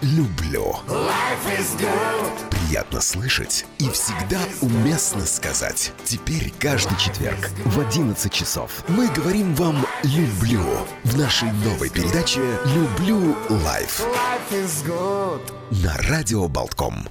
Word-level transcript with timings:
Люблю. 0.00 0.76
Приятно 2.50 3.00
слышать 3.00 3.66
и 3.78 3.90
всегда 3.90 4.38
уместно 4.60 5.26
сказать. 5.26 5.92
Теперь 6.04 6.52
каждый 6.60 6.96
четверг 6.96 7.50
в 7.64 7.80
11 7.80 8.32
часов 8.32 8.84
мы 8.86 9.08
говорим 9.08 9.56
вам 9.56 9.84
«люблю» 10.04 10.62
в 11.02 11.18
нашей 11.18 11.50
новой 11.64 11.90
передаче 11.90 12.42
«Люблю 12.66 13.36
лайф» 13.48 14.06
на 15.70 15.96
Радио 16.08 16.46
Болтком. 16.46 17.08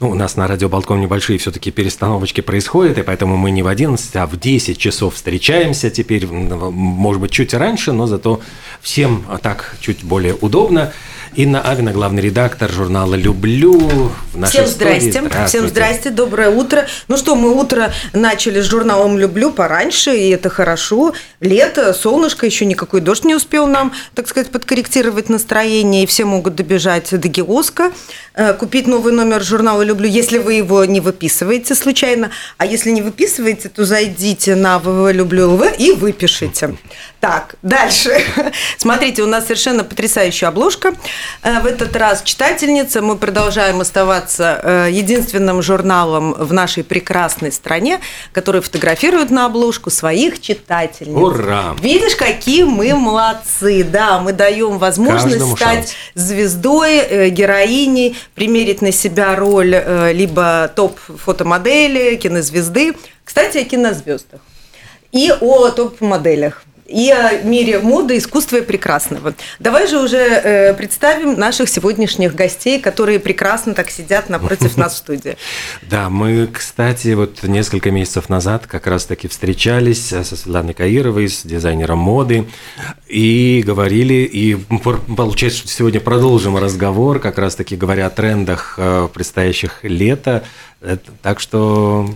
Ну, 0.00 0.10
у 0.10 0.14
нас 0.14 0.36
на 0.36 0.46
радио 0.46 0.68
Болтком 0.68 1.00
небольшие 1.00 1.40
все-таки 1.40 1.72
перестановочки 1.72 2.40
происходят, 2.40 2.98
и 2.98 3.02
поэтому 3.02 3.36
мы 3.36 3.50
не 3.50 3.64
в 3.64 3.66
11, 3.66 4.14
а 4.14 4.26
в 4.28 4.38
10 4.38 4.78
часов 4.78 5.16
встречаемся 5.16 5.90
теперь, 5.90 6.24
может 6.28 7.20
быть, 7.20 7.32
чуть 7.32 7.52
раньше, 7.52 7.90
но 7.90 8.06
зато 8.06 8.40
всем 8.80 9.24
так 9.42 9.76
чуть 9.80 10.04
более 10.04 10.34
удобно. 10.34 10.92
Инна 11.34 11.60
Авина, 11.62 11.92
главный 11.92 12.22
редактор 12.22 12.70
журнала 12.70 13.14
«Люблю». 13.14 14.10
В 14.32 14.46
Всем 14.46 14.66
здрасте. 14.66 15.22
Всем 15.46 15.68
здрасте, 15.68 16.10
доброе 16.10 16.50
утро. 16.50 16.86
Ну 17.08 17.16
что, 17.16 17.34
мы 17.34 17.54
утро 17.54 17.92
начали 18.12 18.60
с 18.60 18.64
журналом 18.64 19.18
«Люблю» 19.18 19.50
пораньше, 19.50 20.16
и 20.16 20.30
это 20.30 20.48
хорошо. 20.48 21.14
Лето, 21.40 21.92
солнышко, 21.92 22.46
еще 22.46 22.64
никакой 22.64 23.00
дождь 23.00 23.24
не 23.24 23.34
успел 23.34 23.66
нам, 23.66 23.92
так 24.14 24.28
сказать, 24.28 24.50
подкорректировать 24.50 25.28
настроение, 25.28 26.04
и 26.04 26.06
все 26.06 26.24
могут 26.24 26.54
добежать 26.54 27.08
до 27.18 27.28
киоска, 27.28 27.92
э, 28.34 28.54
купить 28.54 28.86
новый 28.86 29.12
номер 29.12 29.42
журнала 29.42 29.82
«Люблю», 29.82 30.08
если 30.08 30.38
вы 30.38 30.54
его 30.54 30.84
не 30.84 31.00
выписываете 31.00 31.74
случайно. 31.74 32.30
А 32.56 32.66
если 32.66 32.90
не 32.90 33.02
выписываете, 33.02 33.68
то 33.68 33.84
зайдите 33.84 34.54
на 34.54 34.76
www.люблю.лв 34.76 35.78
и 35.78 35.92
выпишите. 35.92 36.76
Так, 37.20 37.56
дальше. 37.62 38.12
Смотрите, 38.78 39.22
у 39.22 39.26
нас 39.26 39.44
совершенно 39.44 39.82
потрясающая 39.82 40.48
обложка. 40.48 40.94
Э, 41.42 41.60
в 41.60 41.66
этот 41.66 41.96
раз 41.96 42.22
читательница. 42.22 43.02
Мы 43.02 43.16
продолжаем 43.16 43.80
оставаться 43.80 44.60
э, 44.62 44.88
единственным 44.92 45.60
журналом 45.60 46.32
в 46.32 46.52
нашей 46.52 46.84
прекрасной 46.84 47.50
стране, 47.50 47.98
который 48.30 48.60
фотографирует 48.60 49.30
на 49.30 49.46
обложку 49.46 49.90
своих 49.90 50.40
читательниц. 50.40 51.16
Ура! 51.16 51.74
Видишь, 51.80 52.14
какие 52.14 52.62
мы 52.62 52.94
молодцы. 52.94 53.82
Да, 53.82 54.20
мы 54.20 54.32
даем 54.32 54.78
возможность 54.78 55.38
Каждому 55.38 55.56
стать 55.56 55.88
шанс. 55.88 55.94
звездой, 56.14 56.98
э, 56.98 57.28
героиней, 57.30 58.16
примерить 58.36 58.80
на 58.80 58.92
себя 58.92 59.34
роль 59.34 59.74
либо 60.12 60.70
топ-фотомодели, 60.76 62.14
кинозвезды. 62.14 62.94
Кстати, 63.24 63.58
о 63.58 63.64
кинозвездах 63.64 64.40
и 65.10 65.32
о 65.40 65.70
топ-моделях 65.70 66.62
и 66.88 67.10
о 67.10 67.42
мире 67.42 67.78
моды, 67.80 68.16
искусства 68.16 68.56
и 68.56 68.60
прекрасного. 68.62 69.34
Давай 69.58 69.86
же 69.86 70.00
уже 70.00 70.16
э, 70.16 70.74
представим 70.74 71.38
наших 71.38 71.68
сегодняшних 71.68 72.34
гостей, 72.34 72.80
которые 72.80 73.20
прекрасно 73.20 73.74
так 73.74 73.90
сидят 73.90 74.30
напротив 74.30 74.76
нас 74.76 74.94
в 74.94 74.96
студии. 74.96 75.36
Да, 75.82 76.08
мы, 76.08 76.46
кстати, 76.46 77.14
вот 77.14 77.42
несколько 77.42 77.90
месяцев 77.90 78.28
назад 78.28 78.66
как 78.66 78.86
раз-таки 78.86 79.28
встречались 79.28 80.08
со 80.08 80.24
Светланой 80.24 80.74
Каировой, 80.74 81.28
с 81.28 81.42
дизайнером 81.42 81.98
моды, 81.98 82.46
и 83.06 83.62
говорили, 83.64 84.14
и 84.14 84.54
получается, 85.16 85.60
что 85.60 85.68
сегодня 85.68 86.00
продолжим 86.00 86.56
разговор, 86.56 87.18
как 87.20 87.38
раз-таки 87.38 87.76
говоря 87.76 88.06
о 88.06 88.10
трендах 88.10 88.74
э, 88.78 89.08
предстоящих 89.12 89.80
лета. 89.82 90.44
Так 91.22 91.40
что 91.40 92.08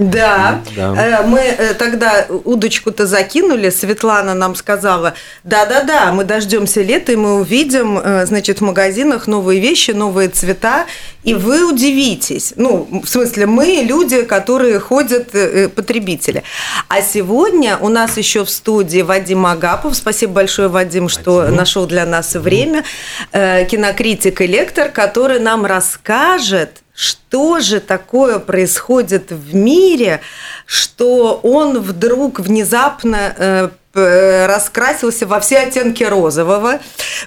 да, 0.00 0.62
да. 0.74 1.20
Э, 1.20 1.26
мы 1.26 1.40
э, 1.40 1.74
тогда 1.74 2.26
удочку-то 2.44 3.06
закинули, 3.06 3.68
Светлана 3.68 4.32
нам 4.32 4.54
сказала, 4.54 5.12
да-да-да, 5.44 6.10
мы 6.12 6.24
дождемся 6.24 6.80
лета, 6.80 7.12
и 7.12 7.16
мы 7.16 7.34
увидим, 7.34 7.98
э, 7.98 8.24
значит, 8.24 8.60
в 8.60 8.64
магазинах 8.64 9.26
новые 9.26 9.60
вещи, 9.60 9.90
новые 9.90 10.30
цвета, 10.30 10.86
и 11.22 11.34
вы 11.34 11.70
удивитесь. 11.70 12.54
Ну, 12.56 13.02
в 13.04 13.06
смысле, 13.06 13.44
мы 13.44 13.84
люди, 13.86 14.22
которые 14.22 14.80
ходят, 14.80 15.32
потребители. 15.74 16.44
А 16.88 17.02
сегодня 17.02 17.76
у 17.76 17.90
нас 17.90 18.16
еще 18.16 18.46
в 18.46 18.50
студии 18.50 19.02
Вадим 19.02 19.44
Агапов. 19.44 19.96
Спасибо 19.96 20.32
большое, 20.32 20.68
Вадим, 20.68 21.10
что 21.10 21.36
Вадим. 21.36 21.56
нашел 21.56 21.86
для 21.86 22.06
нас 22.06 22.34
время. 22.34 22.84
Кинокритик 23.32 24.40
и 24.40 24.46
лектор, 24.46 24.88
который 24.88 25.40
нам 25.40 25.66
расскажет, 25.66 26.82
что 27.00 27.60
же 27.60 27.80
такое 27.80 28.38
происходит 28.38 29.30
в 29.30 29.54
мире, 29.54 30.20
что 30.66 31.40
он 31.42 31.78
вдруг 31.80 32.40
внезапно 32.40 33.34
э, 33.38 33.70
Э, 33.92 34.46
раскрасился 34.46 35.26
во 35.26 35.40
все 35.40 35.58
оттенки 35.58 36.04
розового. 36.04 36.78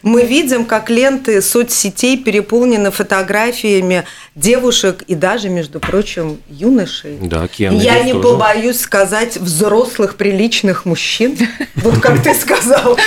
Мы 0.01 0.23
видим, 0.23 0.63
как 0.63 0.89
ленты 0.89 1.41
соцсетей 1.41 2.15
переполнены 2.15 2.89
фотографиями 2.89 4.05
девушек 4.35 5.03
и 5.03 5.13
даже, 5.13 5.49
между 5.49 5.79
прочим, 5.79 6.39
юношей. 6.49 7.17
Да, 7.21 7.47
Кен 7.47 7.77
Я 7.77 8.03
не 8.03 8.13
тоже. 8.13 8.29
побоюсь 8.29 8.79
сказать 8.79 9.37
взрослых 9.37 10.15
приличных 10.15 10.85
мужчин, 10.85 11.37
вот 11.75 11.99
как 11.99 12.23
ты 12.23 12.33
сказал, 12.33 12.97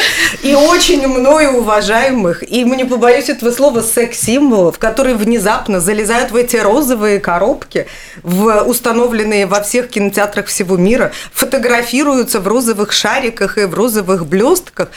и 0.43 0.55
очень 0.55 1.07
мною 1.07 1.59
уважаемых, 1.59 2.43
и 2.49 2.63
не 2.63 2.85
побоюсь 2.85 3.29
этого 3.29 3.51
слова 3.51 3.83
секс-символов, 3.83 4.79
которые 4.79 5.17
внезапно 5.17 5.81
залезают 5.81 6.31
в 6.31 6.37
эти 6.37 6.57
розовые 6.57 7.19
коробки, 7.19 7.87
в 8.23 8.63
установленные 8.63 9.47
во 9.47 9.63
всех 9.63 9.89
кинотеатрах 9.89 10.47
всего 10.47 10.77
мира, 10.77 11.13
фотографируются 11.33 12.41
в 12.41 12.47
розовых 12.47 12.93
шариках, 12.93 13.59
и 13.59 13.65
в 13.65 13.75
розовых 13.75 14.27
блестках. 14.27 14.91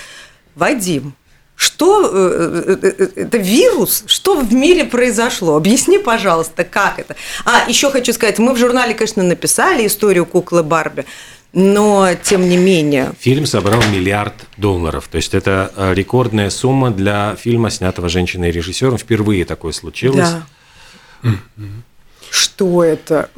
Вадим, 0.56 1.14
что 1.60 2.10
э, 2.10 2.78
э, 2.82 2.94
э, 3.00 3.08
это 3.18 3.38
вирус? 3.38 4.04
Что 4.06 4.40
в 4.40 4.54
мире 4.54 4.86
произошло? 4.86 5.58
Объясни, 5.58 5.98
пожалуйста, 5.98 6.64
как 6.64 7.00
это. 7.00 7.18
А, 7.44 7.68
еще 7.68 7.92
хочу 7.92 8.14
сказать, 8.14 8.40
мы 8.40 8.54
в 8.54 8.58
журнале, 8.58 8.94
конечно, 8.94 9.24
написали 9.24 9.86
историю 9.86 10.26
куклы 10.26 10.64
Барби, 10.64 11.04
но 11.52 12.12
тем 12.24 12.48
не 12.48 12.56
менее. 12.56 13.12
Фильм 13.20 13.46
собрал 13.46 13.82
миллиард 13.92 14.36
долларов. 14.56 15.10
То 15.12 15.18
есть 15.18 15.34
это 15.34 15.74
рекордная 15.94 16.50
сумма 16.50 16.92
для 16.92 17.36
фильма, 17.36 17.72
снятого 17.72 18.08
женщиной 18.08 18.52
режиссером. 18.52 18.98
Впервые 18.98 19.44
такое 19.44 19.74
случилось. 19.74 20.30
Да. 21.24 21.32
Что 22.30 22.86
это? 22.86 23.30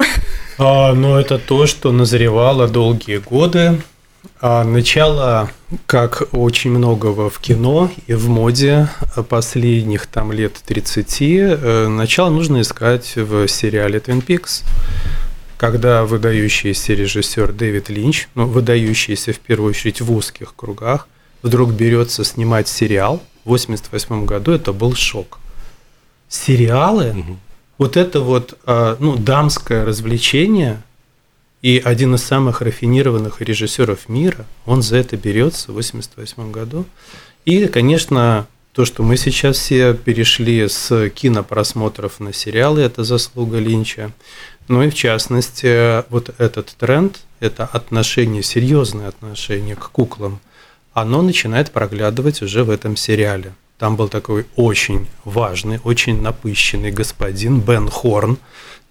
А, 0.58 0.92
ну, 0.94 1.16
это 1.16 1.40
то, 1.40 1.66
что 1.66 1.90
назревало 1.90 2.68
долгие 2.68 3.16
годы. 3.16 3.82
А 4.40 4.64
начало, 4.64 5.50
как 5.86 6.28
очень 6.32 6.70
многого 6.70 7.28
в 7.28 7.38
кино 7.38 7.90
и 8.06 8.14
в 8.14 8.28
моде 8.28 8.88
последних 9.28 10.06
там 10.06 10.32
лет 10.32 10.54
30, 10.64 11.22
э, 11.22 11.88
начало 11.88 12.30
нужно 12.30 12.60
искать 12.60 13.16
в 13.16 13.48
сериале 13.48 13.98
Twin 13.98 14.24
Peaks, 14.24 14.64
когда 15.56 16.04
выдающийся 16.04 16.94
режиссер 16.94 17.52
Дэвид 17.52 17.88
Линч, 17.88 18.28
ну, 18.34 18.46
выдающийся 18.46 19.32
в 19.32 19.38
первую 19.38 19.70
очередь 19.70 20.00
в 20.00 20.12
узких 20.12 20.54
кругах, 20.54 21.08
вдруг 21.42 21.72
берется 21.72 22.24
снимать 22.24 22.68
сериал. 22.68 23.22
В 23.44 23.52
1988 23.52 24.26
году 24.26 24.52
это 24.52 24.72
был 24.72 24.94
шок. 24.94 25.38
Сериалы, 26.28 27.10
угу. 27.10 27.36
вот 27.78 27.96
это 27.96 28.20
вот, 28.20 28.58
а, 28.66 28.96
ну, 29.00 29.16
дамское 29.16 29.84
развлечение– 29.84 30.80
и 31.62 31.80
один 31.82 32.16
из 32.16 32.22
самых 32.24 32.60
рафинированных 32.60 33.40
режиссеров 33.40 34.08
мира, 34.08 34.44
он 34.66 34.82
за 34.82 34.96
это 34.96 35.16
берется 35.16 35.68
в 35.68 35.78
1988 35.78 36.50
году. 36.50 36.84
И, 37.44 37.66
конечно, 37.66 38.46
то, 38.72 38.84
что 38.84 39.02
мы 39.02 39.16
сейчас 39.16 39.58
все 39.58 39.94
перешли 39.94 40.68
с 40.68 41.08
кинопросмотров 41.10 42.20
на 42.20 42.32
сериалы, 42.32 42.80
это 42.80 43.04
заслуга 43.04 43.58
Линча. 43.58 44.10
Ну 44.68 44.82
и 44.82 44.90
в 44.90 44.94
частности, 44.94 46.08
вот 46.10 46.34
этот 46.38 46.74
тренд, 46.78 47.20
это 47.38 47.64
отношение, 47.64 48.42
серьезное 48.42 49.08
отношение 49.08 49.76
к 49.76 49.90
куклам, 49.90 50.40
оно 50.92 51.22
начинает 51.22 51.70
проглядывать 51.70 52.42
уже 52.42 52.64
в 52.64 52.70
этом 52.70 52.96
сериале. 52.96 53.54
Там 53.78 53.96
был 53.96 54.08
такой 54.08 54.46
очень 54.56 55.08
важный, 55.24 55.80
очень 55.82 56.22
напыщенный 56.22 56.92
господин 56.92 57.60
Бен 57.60 57.88
Хорн, 57.88 58.38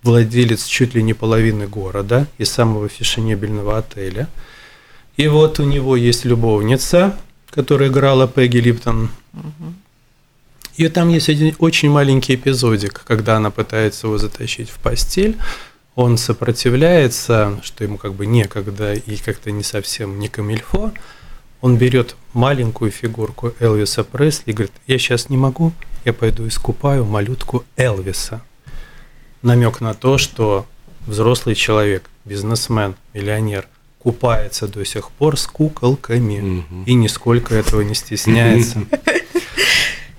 владелец 0.03 0.65
чуть 0.65 0.95
ли 0.95 1.03
не 1.03 1.13
половины 1.13 1.67
города 1.67 2.27
и 2.37 2.45
самого 2.45 2.89
фешенебельного 2.89 3.77
отеля. 3.77 4.27
И 5.17 5.27
вот 5.27 5.59
у 5.59 5.63
него 5.63 5.95
есть 5.95 6.25
любовница, 6.25 7.17
которая 7.49 7.89
играла 7.89 8.27
Пегги 8.27 8.57
Липтон. 8.57 9.09
И 10.77 10.87
там 10.87 11.09
есть 11.09 11.29
один 11.29 11.55
очень 11.59 11.91
маленький 11.91 12.35
эпизодик, 12.35 13.03
когда 13.05 13.37
она 13.37 13.51
пытается 13.51 14.07
его 14.07 14.17
затащить 14.17 14.69
в 14.69 14.79
постель. 14.79 15.37
Он 15.95 16.17
сопротивляется, 16.17 17.59
что 17.61 17.83
ему 17.83 17.97
как 17.97 18.13
бы 18.13 18.25
некогда 18.25 18.93
и 18.93 19.17
как-то 19.17 19.51
не 19.51 19.63
совсем 19.63 20.19
не 20.19 20.29
камильфо. 20.29 20.91
Он 21.59 21.77
берет 21.77 22.15
маленькую 22.33 22.89
фигурку 22.89 23.53
Элвиса 23.59 24.03
Пресли 24.03 24.51
и 24.51 24.53
говорит, 24.53 24.71
я 24.87 24.97
сейчас 24.97 25.29
не 25.29 25.37
могу, 25.37 25.73
я 26.05 26.13
пойду 26.13 26.47
искупаю 26.47 27.05
малютку 27.05 27.65
Элвиса 27.75 28.41
намек 29.41 29.81
на 29.81 29.93
то, 29.93 30.17
что 30.17 30.65
взрослый 31.07 31.55
человек, 31.55 32.09
бизнесмен, 32.25 32.95
миллионер 33.13 33.67
купается 33.99 34.67
до 34.67 34.83
сих 34.83 35.11
пор 35.11 35.37
с 35.37 35.45
куколками 35.45 36.59
угу. 36.59 36.83
и 36.85 36.93
нисколько 36.93 37.55
этого 37.55 37.81
не 37.81 37.95
стесняется. 37.95 38.79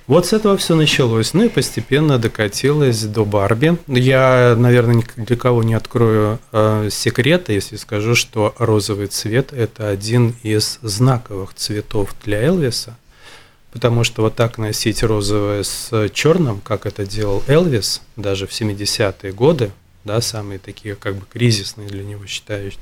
Вот 0.09 0.27
с 0.27 0.33
этого 0.33 0.57
все 0.57 0.75
началось. 0.75 1.33
Ну 1.33 1.45
и 1.45 1.49
постепенно 1.49 2.19
докатилось 2.19 3.03
до 3.05 3.25
Барби. 3.25 3.79
Я, 3.87 4.57
наверное, 4.59 5.05
для 5.17 5.37
кого 5.37 5.63
не 5.63 5.75
открою 5.75 6.39
э, 6.51 6.89
секрета, 6.91 7.53
если 7.53 7.77
скажу, 7.77 8.15
что 8.15 8.55
розовый 8.59 9.07
цвет– 9.07 9.53
это 9.55 9.89
один 9.89 10.35
из 10.43 10.81
знаковых 10.83 11.55
цветов 11.55 12.15
для 12.25 12.43
Элвиса. 12.43 12.97
Потому 13.73 14.05
что 14.05 14.23
вот 14.23 14.35
так 14.35 14.59
носить 14.59 15.03
розовое 15.03 15.63
с 15.63 16.09
черным, 16.13 16.61
как 16.61 16.85
это 16.85 17.07
делал 17.07 17.43
Элвис, 17.49 18.03
даже 18.17 18.47
в 18.47 18.51
70-е 18.51 19.33
годы, 19.33 19.71
да, 20.05 20.21
самые 20.21 20.59
такие 20.59 20.95
как 20.95 21.17
бы 21.17 21.25
кризисные 21.33 21.89
для 21.89 22.05
него 22.05 22.27
считаюсь, 22.27 22.79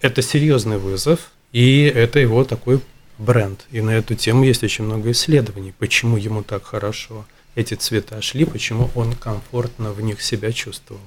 это 0.00 0.22
серьезный 0.22 0.78
вызов, 0.78 1.32
и 1.52 1.82
это 1.82 2.20
его 2.20 2.44
такой 2.44 2.80
бренд. 3.18 3.60
И 3.72 3.80
на 3.80 3.90
эту 3.90 4.14
тему 4.14 4.44
есть 4.44 4.62
очень 4.62 4.84
много 4.84 5.10
исследований, 5.10 5.74
почему 5.76 6.16
ему 6.16 6.42
так 6.42 6.64
хорошо 6.64 7.26
эти 7.56 7.74
цвета 7.74 8.22
шли, 8.22 8.44
почему 8.44 8.90
он 8.94 9.14
комфортно 9.14 9.90
в 9.90 10.00
них 10.00 10.22
себя 10.22 10.52
чувствовал. 10.52 11.00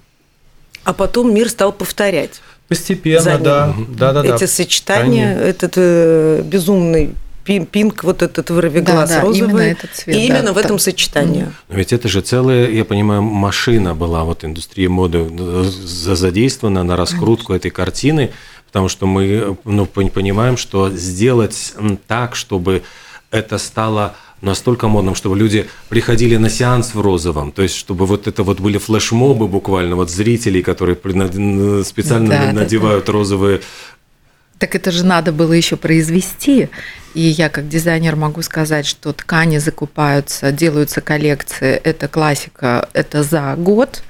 А 0.84 0.94
потом 0.94 1.34
мир 1.34 1.48
стал 1.48 1.72
повторять. 1.72 2.42
Постепенно, 2.68 3.38
да, 3.38 3.76
да, 3.90 4.14
да, 4.14 4.36
Эти 4.36 4.46
сочетания, 4.46 5.28
Конечно. 5.28 5.48
этот 5.48 5.74
э, 5.76 6.42
безумный 6.44 7.16
пинк, 7.44 8.04
вот 8.04 8.22
этот 8.22 8.50
вырви 8.50 8.80
глаз 8.80 9.10
да, 9.10 9.16
да, 9.16 9.22
розовый. 9.22 9.50
Именно 9.50 9.62
этот 9.62 9.92
цвет. 9.94 10.16
И 10.16 10.28
да, 10.28 10.36
именно 10.36 10.54
в 10.54 10.58
этом 10.58 10.80
сочетании. 10.80 11.48
Но 11.70 11.76
ведь 11.76 11.94
это 11.94 12.08
же 12.08 12.22
целая, 12.22 12.70
я 12.70 12.86
понимаю, 12.86 13.22
машина 13.22 13.96
была, 13.96 14.24
вот 14.24 14.44
индустрия 14.44 14.90
моды 14.90 15.28
э, 15.30 15.64
задействована 15.64 16.84
на 16.84 16.96
раскрутку 16.96 17.48
Конечно. 17.48 17.68
этой 17.68 17.72
картины, 17.72 18.32
потому 18.68 18.90
что 18.90 19.06
мы 19.06 19.58
ну, 19.66 19.86
понимаем, 19.86 20.58
что 20.58 20.90
сделать 20.92 21.74
так, 22.08 22.36
чтобы 22.36 22.84
это 23.32 23.58
стало 23.58 24.16
настолько 24.42 24.88
модным, 24.88 25.16
чтобы 25.16 25.38
люди 25.38 25.68
приходили 25.90 26.36
на 26.38 26.50
сеанс 26.50 26.94
в 26.96 27.02
розовом, 27.02 27.52
то 27.52 27.62
есть 27.62 27.76
чтобы 27.76 28.06
вот 28.06 28.28
это 28.28 28.44
вот 28.44 28.60
были 28.60 28.78
флешмобы 28.78 29.48
буквально, 29.48 29.96
вот 29.96 30.10
зрителей, 30.10 30.64
которые 30.64 30.96
специально 31.84 32.30
да, 32.30 32.52
надевают 32.52 33.06
да, 33.06 33.12
да. 33.12 33.18
розовые 33.18 33.62
так 34.62 34.76
это 34.76 34.92
же 34.92 35.04
надо 35.04 35.32
было 35.32 35.54
еще 35.54 35.76
произвести. 35.76 36.70
И 37.16 37.22
я 37.22 37.50
как 37.50 37.68
дизайнер 37.68 38.16
могу 38.16 38.44
сказать, 38.44 38.86
что 38.86 39.12
ткани 39.12 39.58
закупаются, 39.58 40.52
делаются 40.52 41.02
коллекции. 41.02 41.82
Это 41.84 42.08
классика, 42.08 42.88
это 42.94 43.24
за 43.24 43.56
год 43.56 44.04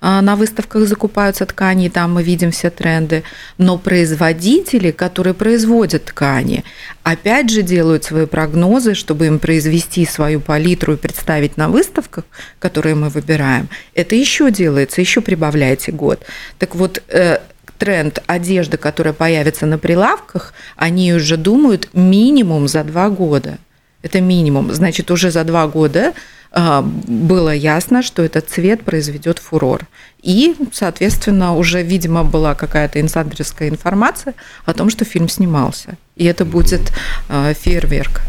а, 0.00 0.22
на 0.22 0.36
выставках 0.36 0.86
закупаются 0.86 1.44
ткани, 1.44 1.86
и 1.86 1.88
там 1.88 2.14
мы 2.14 2.22
видим 2.22 2.52
все 2.52 2.70
тренды. 2.70 3.24
Но 3.58 3.78
производители, 3.78 4.92
которые 4.92 5.34
производят 5.34 6.04
ткани, 6.04 6.62
опять 7.02 7.50
же 7.50 7.62
делают 7.62 8.04
свои 8.04 8.26
прогнозы, 8.26 8.94
чтобы 8.94 9.26
им 9.26 9.40
произвести 9.40 10.06
свою 10.06 10.40
палитру 10.40 10.92
и 10.92 10.96
представить 10.96 11.56
на 11.56 11.68
выставках, 11.68 12.24
которые 12.60 12.94
мы 12.94 13.08
выбираем. 13.08 13.68
Это 13.94 14.14
еще 14.14 14.52
делается, 14.52 15.00
еще 15.00 15.20
прибавляйте 15.20 15.90
год. 15.90 16.24
Так 16.60 16.76
вот, 16.76 17.02
э, 17.08 17.38
тренд 17.78 18.22
одежды, 18.26 18.76
которая 18.76 19.14
появится 19.14 19.66
на 19.66 19.78
прилавках, 19.78 20.54
они 20.76 21.12
уже 21.12 21.36
думают 21.36 21.88
минимум 21.92 22.68
за 22.68 22.84
два 22.84 23.08
года. 23.08 23.58
Это 24.02 24.20
минимум. 24.20 24.72
Значит, 24.72 25.10
уже 25.10 25.30
за 25.30 25.44
два 25.44 25.66
года 25.66 26.14
а, 26.52 26.82
было 26.82 27.50
ясно, 27.50 28.02
что 28.02 28.22
этот 28.22 28.48
цвет 28.48 28.84
произведет 28.84 29.38
фурор. 29.38 29.86
И, 30.22 30.54
соответственно, 30.72 31.54
уже, 31.56 31.82
видимо, 31.82 32.24
была 32.24 32.54
какая-то 32.54 33.00
инсайдерская 33.00 33.68
информация 33.68 34.34
о 34.64 34.72
том, 34.72 34.90
что 34.90 35.04
фильм 35.04 35.28
снимался. 35.28 35.96
И 36.16 36.24
это 36.24 36.44
будет 36.44 36.92
а, 37.28 37.52
фейерверк. 37.52 38.22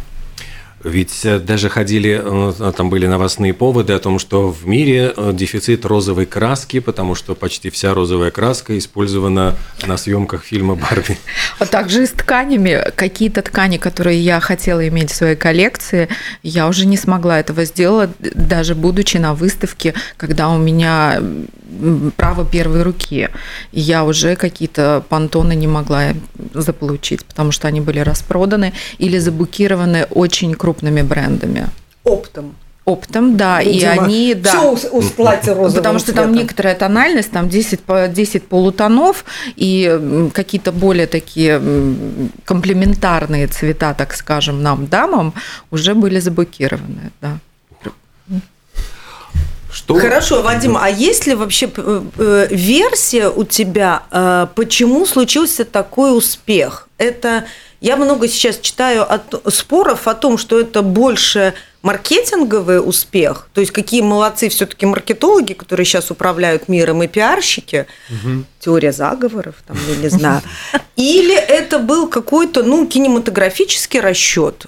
Ведь 0.88 1.26
э, 1.26 1.40
даже 1.40 1.70
ходили, 1.70 2.22
э, 2.24 2.72
там 2.72 2.90
были 2.90 3.08
новостные 3.08 3.54
поводы 3.54 3.92
о 3.92 4.00
том, 4.00 4.20
что 4.20 4.50
в 4.50 4.66
мире 4.66 5.14
э, 5.16 5.32
дефицит 5.34 5.86
розовой 5.86 6.26
краски, 6.26 6.80
потому 6.80 7.14
что 7.14 7.36
почти 7.36 7.70
вся 7.70 7.94
розовая 7.94 8.32
краска 8.32 8.78
использована 8.78 9.56
на 9.86 9.98
съемках 9.98 10.46
фильма 10.46 10.76
«Барби». 10.76 11.18
А 11.60 11.66
также 11.66 12.04
и 12.04 12.06
с 12.06 12.12
тканями. 12.12 12.90
Какие-то 12.96 13.42
ткани, 13.42 13.78
которые 13.78 14.20
я 14.22 14.40
хотела 14.40 14.88
иметь 14.88 15.12
в 15.12 15.16
своей 15.16 15.36
коллекции, 15.36 16.08
я 16.42 16.68
уже 16.68 16.86
не 16.86 16.96
смогла 16.96 17.40
этого 17.40 17.66
сделать, 17.66 18.12
даже 18.20 18.74
будучи 18.74 19.18
на 19.18 19.34
выставке, 19.34 19.94
когда 20.16 20.50
у 20.50 20.58
меня 20.58 21.22
право 22.16 22.46
первой 22.46 22.84
руки. 22.84 23.30
Я 23.72 24.04
уже 24.06 24.36
какие-то 24.36 25.04
понтоны 25.10 25.56
не 25.56 25.68
могла 25.68 26.14
заполучить, 26.54 27.26
потому 27.26 27.52
что 27.52 27.68
они 27.68 27.82
были 27.82 28.00
распроданы 28.00 28.74
или 28.98 29.18
забукированы 29.18 30.06
очень 30.10 30.54
крупными 30.78 31.02
брендами. 31.02 31.68
Оптом 32.04 32.56
оптом, 32.86 33.36
да, 33.36 33.62
Видимо, 33.62 33.80
и 33.80 34.00
они, 34.00 34.34
да. 34.34 34.50
Все 34.76 34.90
у, 34.92 35.00
у 35.00 35.02
платья 35.02 35.54
розового 35.54 35.76
Потому 35.76 36.00
что 36.00 36.14
цвета. 36.14 36.22
там 36.22 36.34
некоторая 36.34 36.74
тональность, 36.74 37.32
там 37.32 37.50
10, 37.50 37.82
10 38.14 38.44
полутонов, 38.48 39.26
и 39.58 40.30
какие-то 40.34 40.72
более 40.72 41.06
такие 41.06 41.62
комплементарные 42.46 43.48
цвета, 43.48 43.94
так 43.94 44.14
скажем, 44.14 44.64
нам, 44.64 44.88
дамам, 44.88 45.34
уже 45.70 45.96
были 45.96 46.20
заблокированы, 46.22 47.12
да. 47.22 47.40
Что? 49.70 49.96
Хорошо, 49.96 50.42
Вадим, 50.42 50.78
а 50.78 50.90
есть 50.90 51.28
ли 51.28 51.36
вообще 51.36 51.70
э, 51.76 52.02
э, 52.18 52.48
версия 52.52 53.28
у 53.28 53.44
тебя, 53.44 54.04
э, 54.12 54.48
почему 54.56 55.06
случился 55.06 55.66
такой 55.66 56.18
успех? 56.18 56.88
Это 56.98 57.44
я 57.80 57.96
много 57.96 58.28
сейчас 58.28 58.60
читаю 58.60 59.12
от, 59.12 59.54
споров 59.54 60.08
о 60.08 60.14
том, 60.14 60.38
что 60.38 60.60
это 60.60 60.82
больше 60.82 61.54
маркетинговый 61.82 62.80
успех, 62.86 63.48
то 63.54 63.62
есть 63.62 63.72
какие 63.72 64.02
молодцы 64.02 64.50
все-таки 64.50 64.86
маркетологи, 64.86 65.54
которые 65.54 65.86
сейчас 65.86 66.12
управляют 66.12 66.68
миром, 66.68 67.04
и 67.04 67.08
пиарщики, 67.08 67.86
угу. 68.10 68.44
теория 68.60 68.92
заговоров, 68.92 69.56
там, 69.66 69.78
я 69.88 69.96
не 69.96 70.10
знаю, 70.10 70.42
или 70.96 71.36
это 71.36 71.80
был 71.80 72.08
какой-то, 72.08 72.64
ну, 72.64 72.88
кинематографический 72.88 74.00
расчет, 74.00 74.66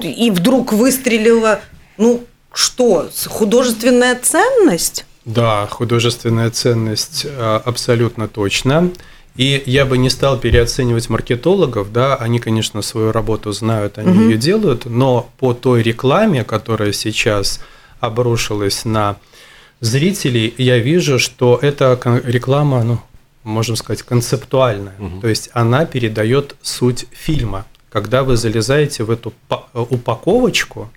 и 0.00 0.30
вдруг 0.30 0.72
выстрелило, 0.72 1.60
ну, 1.98 2.24
что? 2.52 3.10
Художественная 3.26 4.18
ценность? 4.20 5.04
Да, 5.26 5.66
художественная 5.66 6.50
ценность 6.50 7.26
а, 7.28 7.60
абсолютно 7.64 8.28
точно. 8.28 8.90
И 9.36 9.62
я 9.66 9.84
бы 9.84 9.98
не 9.98 10.08
стал 10.08 10.38
переоценивать 10.38 11.10
маркетологов, 11.10 11.92
да, 11.92 12.16
они, 12.16 12.38
конечно, 12.38 12.80
свою 12.82 13.12
работу 13.12 13.52
знают, 13.52 13.98
они 13.98 14.10
угу. 14.10 14.20
ее 14.30 14.38
делают, 14.38 14.86
но 14.86 15.28
по 15.38 15.52
той 15.52 15.82
рекламе, 15.82 16.42
которая 16.42 16.92
сейчас 16.92 17.60
обрушилась 18.00 18.84
на 18.84 19.16
зрителей, 19.80 20.54
я 20.56 20.78
вижу, 20.78 21.18
что 21.18 21.58
эта 21.60 21.98
реклама, 22.24 22.82
ну, 22.82 23.00
можем 23.44 23.76
сказать, 23.76 24.02
концептуальная. 24.02 24.94
Угу. 24.98 25.20
То 25.20 25.28
есть 25.28 25.50
она 25.52 25.84
передает 25.84 26.56
суть 26.62 27.06
фильма. 27.12 27.66
Когда 27.90 28.24
вы 28.24 28.36
залезаете 28.36 29.04
в 29.04 29.10
эту 29.10 29.32
упаковочку, 29.74 30.90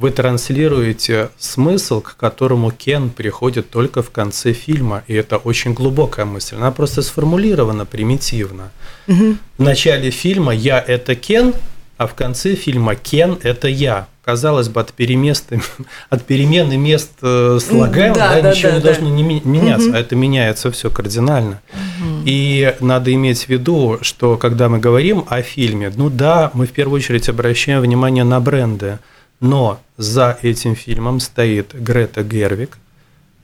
вы 0.00 0.10
транслируете 0.10 1.28
смысл, 1.38 2.00
к 2.00 2.16
которому 2.16 2.70
Кен 2.70 3.10
приходит 3.10 3.70
только 3.70 4.02
в 4.02 4.10
конце 4.10 4.54
фильма, 4.54 5.04
и 5.06 5.14
это 5.14 5.36
очень 5.36 5.74
глубокая 5.74 6.24
мысль. 6.24 6.56
Она 6.56 6.70
просто 6.70 7.02
сформулирована 7.02 7.84
примитивно. 7.84 8.70
Угу. 9.08 9.36
В 9.58 9.62
начале 9.62 10.10
фильма 10.10 10.54
я 10.54 10.80
это 10.80 11.14
Кен, 11.14 11.54
а 11.98 12.06
в 12.06 12.14
конце 12.14 12.54
фильма 12.54 12.94
Кен 12.94 13.38
это 13.42 13.68
я. 13.68 14.06
Казалось 14.24 14.68
бы, 14.68 14.80
от, 14.80 14.94
переместы, 14.94 15.60
от 16.10 16.24
перемены 16.24 16.78
мест 16.78 17.10
э, 17.20 17.58
слагаем 17.60 18.14
да, 18.14 18.36
да, 18.36 18.42
да, 18.42 18.50
ничего 18.52 18.70
да, 18.70 18.76
не 18.76 18.82
да. 18.82 18.86
должно 18.86 19.08
не 19.10 19.22
меняться, 19.22 19.88
угу. 19.88 19.96
а 19.96 20.00
это 20.00 20.16
меняется 20.16 20.70
все 20.70 20.88
кардинально. 20.88 21.60
Угу. 21.74 22.22
И 22.24 22.74
надо 22.80 23.12
иметь 23.12 23.44
в 23.44 23.48
виду, 23.50 23.98
что 24.00 24.38
когда 24.38 24.70
мы 24.70 24.78
говорим 24.78 25.24
о 25.28 25.42
фильме, 25.42 25.92
ну 25.94 26.08
да, 26.08 26.50
мы 26.54 26.66
в 26.66 26.70
первую 26.70 26.96
очередь 27.00 27.28
обращаем 27.28 27.82
внимание 27.82 28.24
на 28.24 28.40
бренды. 28.40 28.98
Но 29.40 29.80
за 29.96 30.38
этим 30.42 30.74
фильмом 30.74 31.20
стоит 31.20 31.74
Грета 31.74 32.22
Гервик. 32.22 32.78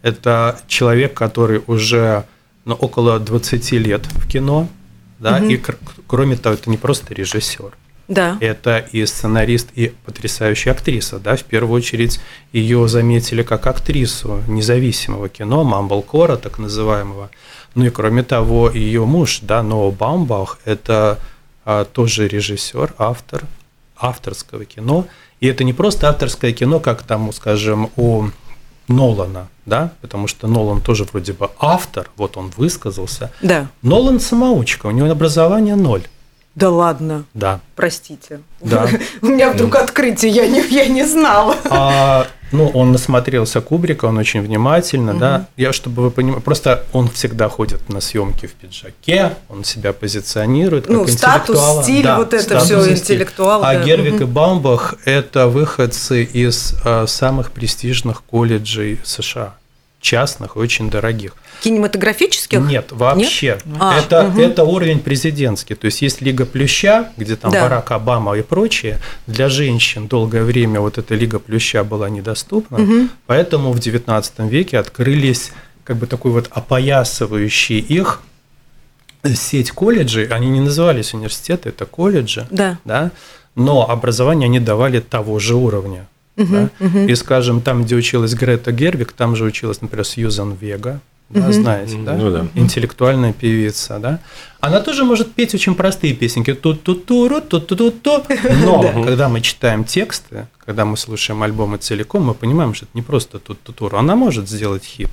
Это 0.03 0.61
человек, 0.69 1.15
который 1.15 1.63
уже 1.67 2.25
ну, 2.65 2.75
около 2.75 3.19
20 3.19 3.73
лет 3.73 4.07
в 4.07 4.29
кино. 4.29 4.69
Да, 5.19 5.39
угу. 5.39 5.47
И 5.47 5.61
кроме 6.07 6.37
того, 6.37 6.55
это 6.55 6.69
не 6.69 6.77
просто 6.77 7.15
режиссер. 7.15 7.73
Да. 8.09 8.39
Это 8.41 8.87
и 8.93 9.05
сценарист, 9.05 9.69
и 9.75 9.93
потрясающая 10.05 10.73
актриса. 10.73 11.19
Да? 11.19 11.37
В 11.37 11.43
первую 11.45 11.75
очередь 11.75 12.21
ее 12.53 12.87
заметили 12.89 13.43
как 13.43 13.67
актрису 13.67 14.43
независимого 14.47 15.29
кино, 15.29 15.65
Мамблкора, 15.65 16.37
так 16.37 16.59
называемого. 16.59 17.31
Ну 17.75 17.87
и 17.87 17.91
кроме 17.91 18.23
того, 18.23 18.71
ее 18.71 19.05
муж, 19.05 19.41
да, 19.43 19.63
Ноа 19.63 19.91
Баумбах, 19.91 20.59
это 20.65 21.19
а, 21.65 21.85
тоже 21.85 22.29
режиссер, 22.29 22.95
автор 22.99 23.43
авторского 23.97 24.65
кино. 24.65 25.07
И 25.41 25.47
это 25.47 25.65
не 25.65 25.73
просто 25.73 26.09
авторское 26.09 26.53
кино, 26.53 26.81
как 26.81 27.03
там, 27.03 27.33
скажем, 27.33 27.91
у 27.97 28.29
Нолана, 28.89 29.49
да, 29.67 29.93
потому 30.01 30.29
что 30.29 30.47
Нолан 30.47 30.81
тоже 30.81 31.05
вроде 31.05 31.33
бы 31.33 31.51
автор, 31.59 32.11
вот 32.17 32.37
он 32.37 32.53
высказался. 32.57 33.33
Да. 33.43 33.69
Нолан 33.83 34.21
самоучка, 34.21 34.87
у 34.87 34.91
него 34.91 35.11
образование 35.11 35.77
ноль. 35.77 36.05
Да 36.55 36.71
ладно. 36.71 37.25
Да. 37.35 37.61
Простите. 37.75 38.41
Да. 38.63 38.89
У 39.21 39.27
меня 39.27 39.53
вдруг 39.53 39.77
открытие, 39.77 40.33
я 40.33 40.47
не, 40.49 40.67
я 40.69 40.87
не 40.87 41.05
знала. 41.05 41.55
А, 41.69 42.27
ну, 42.53 42.69
он 42.69 42.93
насмотрелся 42.93 43.61
Кубрика, 43.61 44.07
он 44.07 44.19
очень 44.19 44.41
внимательно, 44.41 45.13
угу. 45.13 45.21
да. 45.21 45.47
Я, 45.57 45.73
чтобы 45.73 46.03
вы 46.03 46.11
понимали, 46.11 46.41
просто 46.41 46.85
он 46.93 47.09
всегда 47.09 47.49
ходит 47.49 47.89
на 47.89 48.01
съемки 48.01 48.47
в 48.47 48.53
пиджаке, 48.55 49.33
он 49.49 49.65
себя 49.65 49.93
позиционирует 49.93 50.89
ну, 50.89 51.05
как 51.05 51.11
статус, 51.11 51.61
стиль, 51.83 52.05
да, 52.05 52.19
вот 52.19 52.35
это 52.35 52.61
все 52.61 52.91
интеллектуал. 52.91 53.65
А 53.65 53.75
да. 53.75 53.83
Гервик 53.83 54.15
угу. 54.15 54.23
и 54.23 54.27
Баумбах– 54.27 54.95
это 55.05 55.49
выходцы 55.49 56.25
из 56.25 56.75
а, 56.85 57.07
самых 57.07 57.53
престижных 57.53 58.23
колледжей 58.25 59.01
США 59.05 59.55
частных, 60.07 60.57
очень 60.57 60.89
дорогих. 60.89 61.35
Кинематографических? 61.63 62.61
Нет, 62.61 62.93
вообще. 62.93 63.59
Нет? 63.65 63.77
А, 63.81 63.99
это, 63.99 64.29
угу. 64.29 64.41
это 64.41 64.63
уровень 64.63 65.01
президентский. 65.01 65.75
То 65.75 65.87
есть 65.87 66.01
есть 66.01 66.21
Лига 66.21 66.47
Плюща, 66.47 67.11
где 67.17 67.35
там 67.35 67.51
да. 67.51 67.63
Барак 67.63 67.91
Обама 67.91 68.39
и 68.39 68.43
прочее. 68.43 69.01
Для 69.27 69.49
женщин 69.49 70.07
долгое 70.07 70.45
время 70.45 70.81
вот 70.81 70.99
эта 70.99 71.17
Лига 71.17 71.41
Плюща 71.41 71.83
была 71.83 72.09
недоступна. 72.09 72.79
Угу. 72.79 73.09
Поэтому 73.27 73.73
в 73.73 73.79
XIX 73.79 74.49
веке 74.49 74.79
открылись 74.79 75.51
как 75.83 75.97
бы 75.97 76.07
такой 76.07 76.31
вот 76.31 76.49
опоясывающий 76.53 77.81
их 77.81 78.23
сеть 79.25 79.73
колледжей. 79.73 80.27
Они 80.29 80.49
не 80.51 80.61
назывались 80.61 81.15
университеты, 81.15 81.71
это 81.71 81.85
колледжи. 81.85 82.47
Да. 82.51 82.79
да? 82.85 83.11
Но 83.57 83.91
образование 83.91 84.47
они 84.47 84.61
давали 84.61 85.01
того 85.01 85.41
же 85.41 85.57
уровня. 85.57 86.07
Uh-huh, 86.37 86.71
да? 86.79 86.87
uh-huh. 86.87 87.11
И, 87.11 87.15
скажем, 87.15 87.61
там, 87.61 87.85
где 87.85 87.97
училась 87.97 88.35
Грета 88.35 88.73
Гервик, 88.73 89.13
там 89.13 89.37
же 89.37 89.45
училась, 89.45 89.81
например, 89.81 90.05
Сьюзан 90.05 90.55
Вега, 90.55 91.01
да, 91.29 91.51
знаете, 91.51 91.97
да? 91.99 92.15
Ну, 92.15 92.31
да? 92.31 92.47
Интеллектуальная 92.55 93.33
певица, 93.33 93.99
да? 93.99 94.21
Она 94.61 94.81
тоже 94.81 95.05
может 95.05 95.33
петь 95.33 95.55
очень 95.55 95.75
простые 95.75 96.15
песенки, 96.15 96.55
тут 96.55 96.85
тут 96.85 97.05
туру 97.05 97.41
тут 97.41 97.67
тут 97.67 97.79
тут 97.79 98.03
то 98.03 98.25
но 98.65 98.83
когда 99.05 99.29
мы 99.29 99.41
читаем 99.41 99.85
тексты, 99.85 100.47
когда 100.65 100.85
мы 100.85 100.97
слушаем 100.97 101.43
альбомы 101.43 101.79
целиком, 101.79 102.25
мы 102.25 102.35
понимаем, 102.35 102.75
что 102.75 102.85
это 102.85 102.93
не 102.95 103.03
просто 103.03 103.41
тут 103.41 103.61
тут 103.61 103.77
туру, 103.77 103.99
она 103.99 104.15
может 104.15 104.49
сделать 104.49 104.85
хит. 104.85 105.11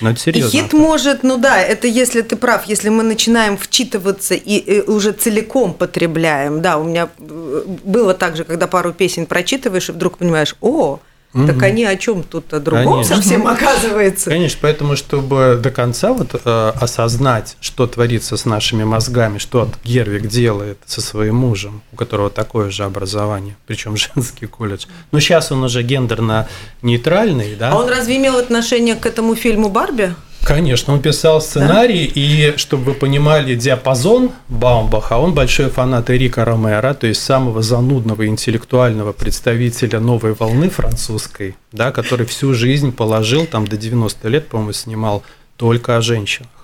Ну, 0.00 0.10
это 0.10 0.20
серьезно. 0.20 0.50
Хит 0.50 0.72
может, 0.72 1.22
ну 1.22 1.36
да, 1.36 1.60
это 1.60 1.86
если 1.86 2.22
ты 2.22 2.36
прав, 2.36 2.64
если 2.66 2.88
мы 2.88 3.02
начинаем 3.02 3.56
вчитываться 3.56 4.34
и, 4.34 4.56
и 4.56 4.80
уже 4.80 5.12
целиком 5.12 5.74
потребляем. 5.74 6.62
Да, 6.62 6.78
у 6.78 6.84
меня 6.84 7.08
было 7.18 8.14
так 8.14 8.36
же, 8.36 8.44
когда 8.44 8.66
пару 8.66 8.92
песен 8.92 9.26
прочитываешь, 9.26 9.88
и 9.88 9.92
вдруг 9.92 10.18
понимаешь, 10.18 10.56
о, 10.60 11.00
Угу. 11.32 11.46
Так 11.46 11.62
они 11.62 11.84
о 11.84 11.96
чем 11.96 12.24
тут 12.24 12.52
о 12.52 12.58
другом 12.58 12.94
Конечно. 12.94 13.16
совсем 13.16 13.46
оказывается. 13.46 14.30
Конечно, 14.30 14.58
поэтому, 14.60 14.96
чтобы 14.96 15.60
до 15.62 15.70
конца 15.70 16.12
вот 16.12 16.34
э, 16.44 16.72
осознать, 16.74 17.56
что 17.60 17.86
творится 17.86 18.36
с 18.36 18.44
нашими 18.44 18.82
мозгами, 18.82 19.38
что 19.38 19.70
Гервик 19.84 20.26
делает 20.26 20.78
со 20.86 21.00
своим 21.00 21.36
мужем, 21.36 21.82
у 21.92 21.96
которого 21.96 22.30
такое 22.30 22.70
же 22.70 22.82
образование, 22.82 23.56
причем 23.66 23.96
женский 23.96 24.46
колледж. 24.46 24.86
Но 25.12 25.20
сейчас 25.20 25.52
он 25.52 25.62
уже 25.62 25.82
гендерно 25.84 26.48
нейтральный, 26.82 27.54
да? 27.54 27.70
А 27.70 27.76
он 27.76 27.88
разве 27.88 28.16
имел 28.16 28.36
отношение 28.36 28.96
к 28.96 29.06
этому 29.06 29.36
фильму 29.36 29.68
Барби? 29.68 30.14
Конечно, 30.42 30.94
он 30.94 31.02
писал 31.02 31.40
сценарий, 31.40 32.06
да? 32.06 32.12
и 32.14 32.56
чтобы 32.56 32.84
вы 32.84 32.94
понимали 32.94 33.54
диапазон 33.54 34.30
Баумбаха, 34.48 35.18
он 35.18 35.34
большой 35.34 35.70
фанат 35.70 36.10
Эрика 36.10 36.44
Ромера, 36.44 36.94
то 36.94 37.06
есть 37.06 37.22
самого 37.22 37.62
занудного 37.62 38.26
интеллектуального 38.26 39.12
представителя 39.12 40.00
новой 40.00 40.32
волны 40.34 40.70
французской, 40.70 41.56
да, 41.72 41.92
который 41.92 42.26
всю 42.26 42.54
жизнь 42.54 42.92
положил, 42.92 43.46
там 43.46 43.66
до 43.66 43.76
90 43.76 44.28
лет, 44.28 44.48
по-моему, 44.48 44.72
снимал 44.72 45.22
только 45.56 45.96
о 45.96 46.00
женщинах. 46.00 46.59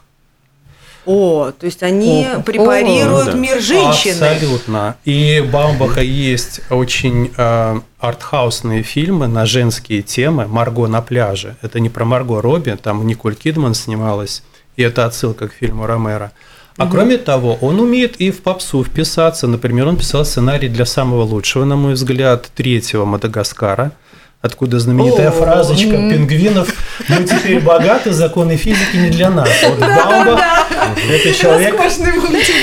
О, 1.06 1.52
то 1.52 1.66
есть 1.66 1.82
они 1.82 2.26
о, 2.26 2.40
препарируют 2.40 3.28
о, 3.28 3.32
да. 3.32 3.38
мир 3.38 3.60
женщины. 3.60 4.24
Абсолютно. 4.24 4.96
И 5.04 5.40
Баумбаха 5.52 6.02
есть 6.02 6.60
очень 6.68 7.30
э, 7.36 7.80
артхаусные 8.00 8.82
фильмы 8.82 9.28
на 9.28 9.46
женские 9.46 10.02
темы. 10.02 10.46
«Марго 10.46 10.88
на 10.88 11.00
пляже». 11.00 11.56
Это 11.62 11.80
не 11.80 11.88
про 11.88 12.04
Марго 12.04 12.42
Робби, 12.42 12.76
там 12.82 13.06
Николь 13.06 13.36
Кидман 13.36 13.74
снималась, 13.74 14.42
и 14.76 14.82
это 14.82 15.06
отсылка 15.06 15.48
к 15.48 15.52
фильму 15.52 15.86
Ромера. 15.86 16.32
А 16.76 16.84
угу. 16.84 16.92
кроме 16.92 17.16
того, 17.18 17.56
он 17.60 17.80
умеет 17.80 18.16
и 18.16 18.30
в 18.30 18.42
попсу 18.42 18.84
вписаться. 18.84 19.46
Например, 19.46 19.86
он 19.86 19.96
писал 19.96 20.24
сценарий 20.24 20.68
для 20.68 20.84
самого 20.84 21.22
лучшего, 21.22 21.64
на 21.64 21.76
мой 21.76 21.94
взгляд, 21.94 22.50
третьего 22.54 23.04
Мадагаскара– 23.04 23.92
откуда 24.46 24.78
знаменитая 24.80 25.30
фразочка 25.30 25.90
пингвинов 25.90 26.72
«Мы 27.08 27.24
теперь 27.24 27.60
богаты, 27.60 28.12
законы 28.12 28.56
физики 28.56 28.96
не 28.96 29.10
для 29.10 29.30
нас». 29.30 29.48
Вот 29.62 29.78
Баумбах– 29.78 30.40
это 31.10 31.32
человек, 31.34 31.74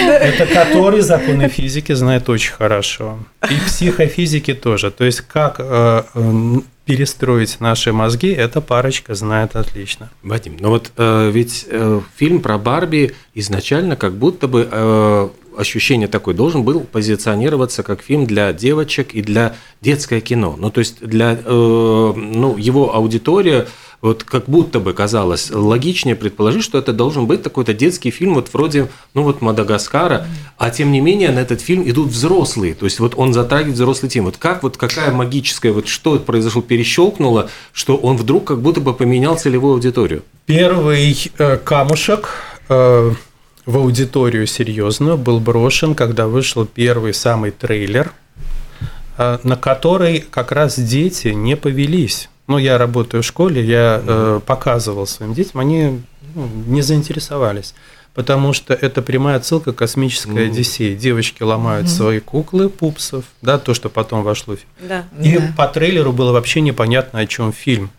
это 0.07 0.45
который 0.47 1.01
законы 1.01 1.47
физики 1.49 1.93
знает 1.93 2.29
очень 2.29 2.53
хорошо. 2.53 3.19
И 3.49 3.55
психофизики 3.67 4.53
тоже. 4.53 4.89
То 4.89 5.03
есть, 5.03 5.21
как 5.21 5.57
э, 5.59 6.03
э, 6.13 6.53
перестроить 6.85 7.59
наши 7.59 7.93
мозги, 7.93 8.31
эта 8.31 8.61
парочка 8.61 9.15
знает 9.15 9.55
отлично. 9.55 10.09
Вадим, 10.21 10.57
но 10.59 10.69
вот 10.69 10.91
э, 10.97 11.29
ведь 11.31 11.65
э, 11.69 12.01
фильм 12.15 12.41
про 12.41 12.57
Барби 12.57 13.13
изначально 13.33 13.95
как 13.95 14.13
будто 14.13 14.47
бы 14.47 14.67
э, 14.69 15.29
ощущение 15.57 16.07
такое, 16.07 16.35
должен 16.35 16.63
был 16.63 16.81
позиционироваться 16.81 17.83
как 17.83 18.01
фильм 18.01 18.25
для 18.25 18.53
девочек 18.53 19.13
и 19.13 19.21
для 19.21 19.55
детское 19.81 20.21
кино. 20.21 20.55
Ну, 20.57 20.69
то 20.69 20.79
есть 20.79 21.05
для 21.05 21.33
э, 21.33 22.13
ну, 22.15 22.57
его 22.57 22.95
аудитория, 22.95 23.67
вот 24.01 24.23
как 24.25 24.45
будто 24.49 24.81
бы 24.81 24.93
казалось 24.93 25.49
логичнее 25.49 26.15
предположить, 26.17 26.63
что 26.63 26.77
это 26.77 26.91
должен 26.91 27.25
быть 27.25 27.41
такой-то 27.41 27.73
детский 27.73 28.11
фильм, 28.11 28.35
вот 28.35 28.49
вроде, 28.51 28.89
ну 29.13 29.23
вот 29.23 29.41
Мадагаскара, 29.41 30.27
а 30.57 30.69
тем 30.69 30.91
не 30.91 30.99
менее 30.99 31.31
на 31.31 31.39
этот 31.39 31.61
фильм 31.61 31.89
идут 31.89 32.09
взрослые, 32.09 32.73
то 32.73 32.85
есть 32.85 32.99
вот 32.99 33.13
он 33.15 33.33
затрагивает 33.33 33.75
взрослый 33.75 34.09
тем. 34.09 34.25
Вот 34.25 34.35
как, 34.37 34.61
вот 34.61 34.75
какая 34.75 35.11
магическая, 35.11 35.71
вот 35.71 35.87
что 35.87 36.19
произошло, 36.19 36.61
перещелкнуло, 36.61 37.49
что 37.71 37.95
он 37.95 38.17
вдруг 38.17 38.43
как 38.43 38.61
будто 38.61 38.81
бы 38.81 38.93
поменял 38.93 39.37
целевую 39.37 39.75
аудиторию? 39.75 40.23
Первый 40.45 41.31
э, 41.37 41.57
камушек 41.57 42.29
э, 42.67 43.13
в 43.65 43.77
аудиторию 43.77 44.45
серьезную 44.47 45.17
был 45.17 45.39
брошен, 45.39 45.95
когда 45.95 46.27
вышел 46.27 46.65
первый 46.65 47.13
самый 47.13 47.51
трейлер, 47.51 48.13
э, 49.17 49.39
на 49.43 49.55
который 49.55 50.19
как 50.19 50.51
раз 50.51 50.77
дети 50.79 51.29
не 51.29 51.55
повелись. 51.55 52.29
Ну, 52.47 52.57
я 52.57 52.77
работаю 52.77 53.23
в 53.23 53.25
школе, 53.25 53.63
я 53.63 54.01
э, 54.05 54.41
показывал 54.45 55.07
своим 55.07 55.33
детям, 55.33 55.61
они 55.61 56.01
ну, 56.35 56.49
не 56.67 56.81
заинтересовались. 56.81 57.73
Потому 58.13 58.53
что 58.53 58.75
это 58.75 59.01
прямая 59.01 59.37
отсылка 59.37 59.73
к 59.73 59.77
космической 59.77 60.47
Одиссее. 60.47 60.95
Девочки 60.95 61.41
ломают 61.41 61.87
mm 61.87 61.89
свои 61.89 62.19
куклы 62.19 62.69
пупсов, 62.69 63.25
да, 63.41 63.57
то, 63.57 63.73
что 63.73 63.89
потом 63.89 64.21
вошло. 64.21 64.55
Да. 64.79 65.05
И 65.19 65.39
да. 65.39 65.53
по 65.57 65.67
трейлеру 65.67 66.13
было 66.13 66.31
вообще 66.31 66.61
непонятно, 66.61 67.19
о 67.19 67.25
чем 67.25 67.51
фильм. 67.51 67.89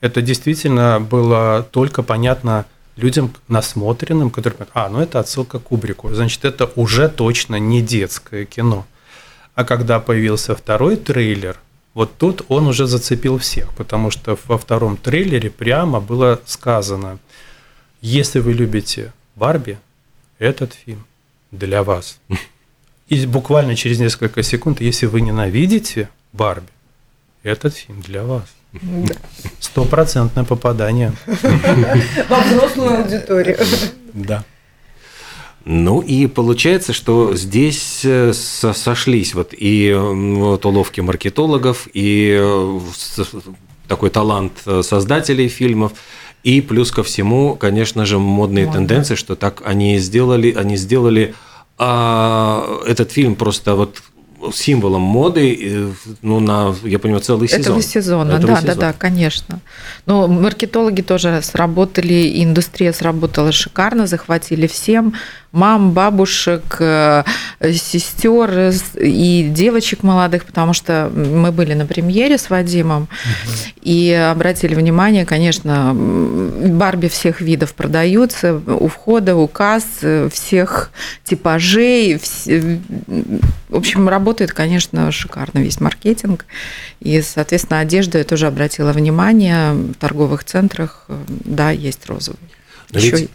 Это 0.00 0.22
действительно 0.22 1.00
было 1.00 1.66
только 1.72 2.04
понятно 2.04 2.66
людям 2.96 3.34
насмотренным, 3.48 4.30
которые 4.30 4.56
говорят, 4.56 4.72
а, 4.74 4.88
ну 4.88 5.00
это 5.00 5.20
отсылка 5.20 5.58
к 5.58 5.64
Кубрику, 5.64 6.12
значит, 6.12 6.44
это 6.44 6.70
уже 6.76 7.08
точно 7.08 7.56
не 7.56 7.82
детское 7.82 8.44
кино. 8.44 8.86
А 9.54 9.64
когда 9.64 10.00
появился 10.00 10.54
второй 10.54 10.96
трейлер, 10.96 11.58
вот 11.94 12.18
тут 12.18 12.44
он 12.48 12.66
уже 12.66 12.86
зацепил 12.86 13.38
всех, 13.38 13.74
потому 13.74 14.10
что 14.10 14.38
во 14.46 14.58
втором 14.58 14.96
трейлере 14.96 15.50
прямо 15.50 16.00
было 16.00 16.40
сказано, 16.44 17.18
если 18.02 18.40
вы 18.40 18.52
любите 18.52 19.12
Барби, 19.34 19.78
этот 20.38 20.74
фильм 20.74 21.06
для 21.50 21.82
вас. 21.82 22.18
И 23.08 23.24
буквально 23.26 23.76
через 23.76 23.98
несколько 23.98 24.42
секунд, 24.42 24.80
если 24.80 25.06
вы 25.06 25.20
ненавидите 25.20 26.08
Барби, 26.32 26.68
этот 27.42 27.74
фильм 27.74 28.02
для 28.02 28.24
вас. 28.24 28.44
Стопроцентное 29.60 30.44
попадание. 30.44 31.12
Во 32.28 32.40
взрослую 32.40 33.02
аудиторию. 33.02 33.58
Да. 34.12 34.44
Ну 35.64 36.00
и 36.00 36.28
получается, 36.28 36.92
что 36.92 37.34
здесь 37.34 38.02
э, 38.04 38.32
сошлись 38.32 39.34
вот 39.34 39.52
и 39.52 39.92
вот 39.98 40.64
уловки 40.64 41.00
маркетологов, 41.00 41.88
и 41.92 42.38
э, 42.38 42.80
такой 43.88 44.10
талант 44.10 44.52
э, 44.64 44.82
создателей 44.84 45.48
фильмов, 45.48 45.92
и 46.44 46.60
плюс 46.60 46.92
ко 46.92 47.02
всему, 47.02 47.56
конечно 47.56 48.06
же, 48.06 48.20
модные 48.20 48.66
Модно. 48.66 48.80
тенденции, 48.80 49.16
что 49.16 49.34
так 49.34 49.62
они 49.64 49.98
сделали, 49.98 50.52
они 50.52 50.76
сделали 50.76 51.34
а, 51.78 52.82
этот 52.86 53.10
фильм 53.10 53.34
просто 53.34 53.74
вот 53.74 54.02
символом 54.52 55.02
моды, 55.02 55.92
ну, 56.22 56.40
на, 56.40 56.74
я 56.84 56.98
понимаю, 56.98 57.22
целый 57.22 57.48
сезон. 57.48 57.60
Этого 57.60 57.82
сезона, 57.82 58.32
Этого 58.32 58.54
да, 58.54 58.60
сезона. 58.60 58.74
да, 58.74 58.80
да, 58.80 58.92
конечно. 58.92 59.60
Но 60.06 60.26
маркетологи 60.26 61.02
тоже 61.02 61.40
сработали, 61.42 62.42
индустрия 62.42 62.92
сработала 62.92 63.52
шикарно, 63.52 64.06
захватили 64.06 64.66
всем. 64.66 65.14
Мам, 65.56 65.92
бабушек, 65.92 66.76
э, 66.80 67.24
сестер 67.62 68.74
и 68.94 69.48
девочек 69.50 70.02
молодых, 70.02 70.44
потому 70.44 70.74
что 70.74 71.10
мы 71.14 71.50
были 71.50 71.72
на 71.72 71.86
премьере 71.86 72.36
с 72.36 72.50
Вадимом 72.50 73.04
угу. 73.04 73.52
и 73.80 74.12
обратили 74.12 74.74
внимание, 74.74 75.24
конечно, 75.24 75.94
Барби 75.94 77.08
всех 77.08 77.40
видов 77.40 77.74
продаются, 77.74 78.54
у 78.54 78.86
входа, 78.88 79.34
указ 79.34 79.84
всех 80.30 80.90
типажей, 81.24 82.20
в 83.68 83.76
общем, 83.76 84.08
работает, 84.10 84.52
конечно, 84.52 85.10
шикарно 85.10 85.60
весь 85.60 85.80
маркетинг, 85.80 86.44
и, 87.00 87.22
соответственно, 87.22 87.80
одежда 87.80 88.18
я 88.18 88.24
тоже 88.24 88.46
обратила 88.46 88.92
внимание 88.92 89.72
в 89.72 89.94
торговых 89.94 90.44
центрах, 90.44 91.06
да, 91.28 91.70
есть 91.70 92.04
розовый. 92.06 92.38
Но 92.92 92.98
Еще... 93.00 93.16
ведь 93.16 93.30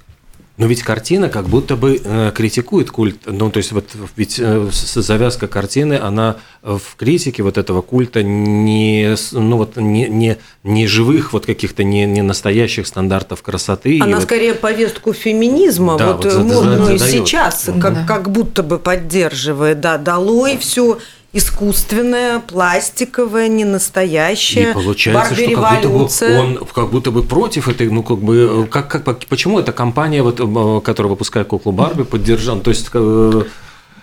но 0.58 0.67
ведь 0.67 0.84
картина 0.84 1.29
как 1.29 1.48
будто 1.48 1.75
бы 1.75 2.00
э, 2.03 2.31
критикует 2.36 2.91
культ. 2.91 3.22
Ну, 3.25 3.50
то 3.50 3.58
есть 3.58 3.72
вот 3.72 3.86
ведь 4.15 4.39
э, 4.39 4.70
завязка 4.72 5.48
картины, 5.48 6.00
она 6.01 6.38
в 6.62 6.96
критике 6.98 7.41
вот 7.41 7.58
этого 7.58 7.81
культа 7.81 8.22
не, 8.22 9.15
ну, 9.31 9.58
вот, 9.58 9.77
не, 9.77 10.08
не, 10.08 10.38
не 10.63 10.88
живых, 10.88 11.34
вот 11.34 11.46
каких-то 11.46 11.84
не, 11.84 12.05
не 12.05 12.22
настоящих 12.22 12.86
стандартов 12.86 13.41
красоты. 13.41 14.00
Она 14.01 14.17
вот... 14.17 14.24
скорее 14.24 14.53
повестку 14.53 15.13
феминизма, 15.13 15.98
да, 15.98 16.13
вот, 16.13 16.25
вот 16.25 16.43
модную 16.43 17.00
сейчас, 17.00 17.70
как, 17.81 17.93
да. 17.93 18.05
как 18.05 18.29
будто 18.29 18.62
бы 18.62 18.77
поддерживает. 18.77 19.79
Да, 19.79 19.98
долой 19.98 20.58
все 20.58 21.00
искусственное, 21.33 22.39
пластиковое, 22.39 23.47
не 23.47 23.63
настоящее. 23.63 24.71
И 24.71 24.73
получается, 24.73 25.35
что 25.35 25.55
как 25.55 25.81
будто 25.81 25.89
бы 25.89 26.39
он 26.39 26.57
как 26.73 26.89
будто 26.89 27.11
бы 27.11 27.23
против 27.23 27.67
этой, 27.69 27.89
ну 27.89 28.03
как 28.03 28.19
бы, 28.19 28.67
как, 28.69 28.89
как, 28.89 29.25
почему 29.27 29.59
эта 29.59 29.71
компания, 29.71 30.23
вот, 30.23 30.38
которая 30.83 31.09
выпускает 31.09 31.47
куклу 31.47 31.71
Барби, 31.71 32.03
поддержала, 32.03 32.59
то 32.59 32.69
есть 32.69 32.89
э, 32.93 33.43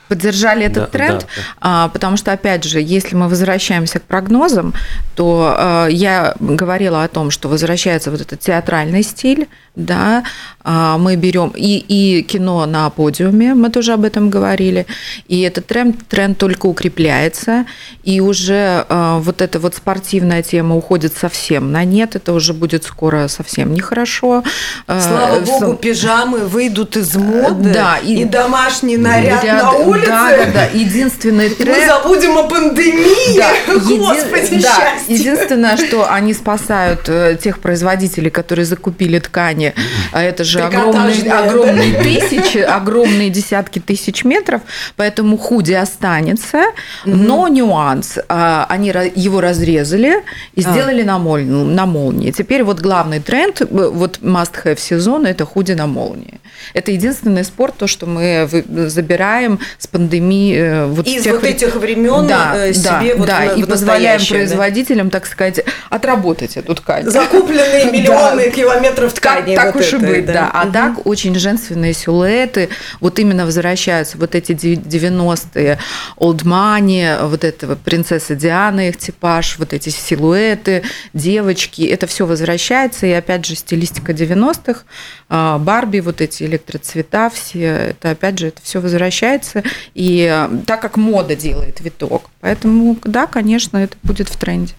поддержали 0.09 0.65
этот 0.65 0.85
да, 0.85 0.99
тренд, 0.99 1.21
да, 1.21 1.27
да. 1.61 1.89
потому 1.89 2.17
что, 2.17 2.33
опять 2.33 2.65
же, 2.65 2.81
если 2.81 3.15
мы 3.15 3.29
возвращаемся 3.29 3.99
к 4.01 4.03
прогнозам, 4.03 4.75
то 5.15 5.55
э, 5.57 5.89
я 5.91 6.35
говорила 6.41 7.05
о 7.05 7.09
том, 7.09 7.31
что 7.31 7.49
возвращается 7.49 8.11
вот 8.11 8.21
этот 8.21 8.41
театральный 8.41 9.03
стиль, 9.03 9.49
да, 9.79 10.25
а, 10.65 10.99
мы 10.99 11.17
берем 11.17 11.53
и, 11.57 11.79
и 11.79 12.23
кино 12.23 12.67
на 12.67 12.91
подиуме, 12.91 13.55
мы 13.55 13.71
тоже 13.71 13.93
об 13.93 14.05
этом 14.05 14.29
говорили, 14.29 14.87
и 15.29 15.41
этот 15.43 15.67
тренд, 15.67 16.07
тренд 16.09 16.37
только 16.37 16.67
укрепляется, 16.67 17.65
и 18.03 18.21
уже 18.21 18.85
а, 18.89 19.19
вот 19.19 19.41
эта 19.41 19.61
вот 19.61 19.77
спортивная 19.77 20.43
тема 20.43 20.77
уходит 20.77 21.17
совсем 21.17 21.71
на 21.71 21.85
нет, 21.85 22.17
это 22.17 22.33
уже 22.33 22.55
будет 22.55 22.85
скоро 22.85 23.29
совсем 23.29 23.73
нехорошо. 23.73 24.43
А, 24.89 25.01
Слава 25.01 25.41
богу, 25.41 25.75
пижамы 25.77 26.41
выйдут 26.41 26.97
из 26.97 27.15
моды, 27.15 27.73
да, 27.73 27.99
и, 27.99 28.23
и 28.23 28.25
домашний 28.25 28.97
наряд 28.97 29.45
ряд, 29.45 29.63
на 29.63 29.73
улице. 29.73 29.98
Да, 30.07 30.37
да, 30.37 30.47
да, 30.53 30.65
единственный 30.67 31.51
тренд... 31.51 31.79
Мы 31.79 31.87
забудем 31.87 32.39
о 32.39 32.45
пандемии, 32.45 33.37
да, 33.37 33.51
Господи, 33.75 34.55
еди... 34.55 34.63
да, 34.63 34.93
единственное, 35.09 35.77
что 35.77 36.11
они 36.11 36.35
спасают 36.35 37.09
э, 37.09 37.37
тех 37.41 37.61
производителей, 37.61 38.31
которые 38.31 38.65
закупили 38.65 39.19
ткани 39.19 39.75
а 40.13 40.23
это 40.23 40.45
же 40.45 40.61
огромные, 40.61 41.33
огромные 41.33 41.93
да? 41.93 42.03
тысячи, 42.03 42.59
огромные 42.59 43.31
десятки 43.31 43.79
тысяч 43.79 44.25
метров, 44.25 44.63
поэтому 44.97 45.37
худи 45.37 45.73
останется, 45.73 46.65
но 47.05 47.49
нюанс, 47.49 48.19
а, 48.29 48.67
они 48.69 48.89
его 49.15 49.41
разрезали 49.41 50.23
и 50.55 50.63
а. 50.65 50.71
сделали 50.71 51.03
а. 51.03 51.07
на, 51.07 51.19
моль, 51.19 51.45
на 51.45 51.87
молнии. 51.87 52.31
Теперь 52.31 52.63
вот 52.63 52.81
главный 52.81 53.21
тренд, 53.21 53.63
вот 53.71 54.19
must-have 54.21 54.79
сезона, 54.79 55.29
это 55.29 55.45
худи 55.45 55.73
на 55.73 55.87
молнии. 55.87 56.41
Это 56.75 56.91
единственный 56.91 57.45
спорт, 57.45 57.77
то, 57.79 57.87
что 57.87 58.07
мы 58.07 58.49
забираем 58.89 59.61
с 59.79 59.87
пандемии. 59.89 60.57
Э, 60.57 60.87
вот 60.87 61.07
Из 61.07 61.23
тех... 61.23 61.35
вот 61.35 61.45
этих 61.45 61.75
времен 61.77 62.27
да, 62.27 62.53
э, 62.55 62.73
себе 62.73 63.15
да, 63.15 63.19
вот 63.19 63.27
да, 63.27 63.45
и 63.45 63.65
позволяем 63.65 64.21
производителям, 64.25 65.11
так 65.11 65.27
сказать, 65.27 65.65
отработать 65.91 66.57
эту 66.57 66.75
ткань. 66.75 67.05
Закупленные 67.09 67.85
миллионы 67.93 68.51
километров 68.51 69.13
ткани 69.13 69.57
так 69.57 69.75
вот 69.75 69.85
уж 69.85 69.93
и 69.93 69.97
быть, 69.97 70.27
да. 70.27 70.33
да. 70.33 70.51
А 70.53 70.65
угу. 70.65 70.73
так 70.73 71.07
очень 71.07 71.35
женственные 71.35 71.95
силуэты, 71.95 72.69
вот 73.01 73.19
именно 73.19 73.45
возвращаются 73.45 74.19
вот 74.19 74.35
эти 74.35 74.53
90-е 74.53 75.79
Old 76.19 76.45
Money, 76.45 77.27
вот 77.27 77.45
этого 77.45 77.75
принцесса 77.75 78.35
Диана, 78.35 78.89
их 78.89 78.99
типаж, 78.99 79.59
вот 79.59 79.73
эти 79.73 79.89
силуэты, 79.89 80.83
девочки, 81.15 81.83
это 81.83 82.07
все 82.07 82.27
возвращается, 82.27 83.07
и 83.07 83.13
опять 83.13 83.47
же 83.47 83.55
стилистика 83.55 84.13
90-х, 84.13 84.83
а, 85.29 85.59
Барби, 85.59 86.01
вот 86.01 86.21
эти 86.21 86.45
электроцвета 86.45 87.31
все, 87.31 87.67
это 87.91 88.11
опять 88.11 88.39
же, 88.39 88.49
это 88.49 88.61
все 88.63 88.81
возвращается, 88.81 89.63
и 89.95 90.27
а, 90.27 90.51
так 90.67 90.81
как 90.81 90.97
мода 90.97 91.35
делает 91.35 91.81
виток, 91.81 92.31
поэтому, 92.41 92.97
да, 93.05 93.27
конечно, 93.27 93.79
это 93.79 93.97
будет 94.03 94.29
в 94.29 94.37
тренде. 94.37 94.75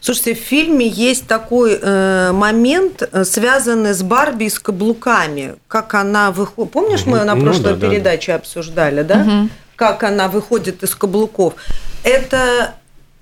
Слушайте, 0.00 0.34
в 0.34 0.38
фильме 0.38 0.86
есть 0.86 1.26
такой 1.26 1.78
э, 1.80 2.32
момент, 2.32 3.02
э, 3.10 3.24
связанный 3.24 3.92
с 3.92 4.02
Барби 4.02 4.44
и 4.44 4.48
с 4.50 4.58
каблуками. 4.58 5.56
Как 5.68 5.94
она 5.94 6.30
выходит. 6.30 6.72
Помнишь, 6.72 7.06
мы 7.06 7.22
на 7.24 7.34
ну 7.34 7.42
прошлой 7.42 7.74
ну, 7.74 7.76
да, 7.76 7.88
передаче 7.88 8.32
да. 8.32 8.36
обсуждали, 8.36 9.02
да? 9.02 9.20
Угу. 9.20 9.48
Как 9.76 10.02
она 10.02 10.28
выходит 10.28 10.82
из 10.82 10.94
каблуков. 10.94 11.54
Это 12.02 12.74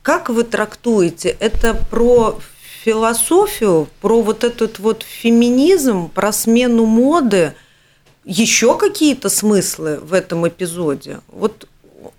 как 0.03 0.29
вы 0.29 0.45
трактуете? 0.45 1.37
Это 1.41 1.75
про 1.75 2.39
философию, 2.85 3.89
про 4.01 4.23
вот 4.23 4.45
этот 4.45 4.79
вот 4.79 5.03
феминизм, 5.03 6.09
про 6.09 6.33
смену 6.33 6.87
моды? 6.87 7.55
Еще 8.27 8.77
какие-то 8.77 9.31
смыслы 9.31 10.01
в 10.03 10.13
этом 10.13 10.47
эпизоде? 10.49 11.21
Вот 11.29 11.69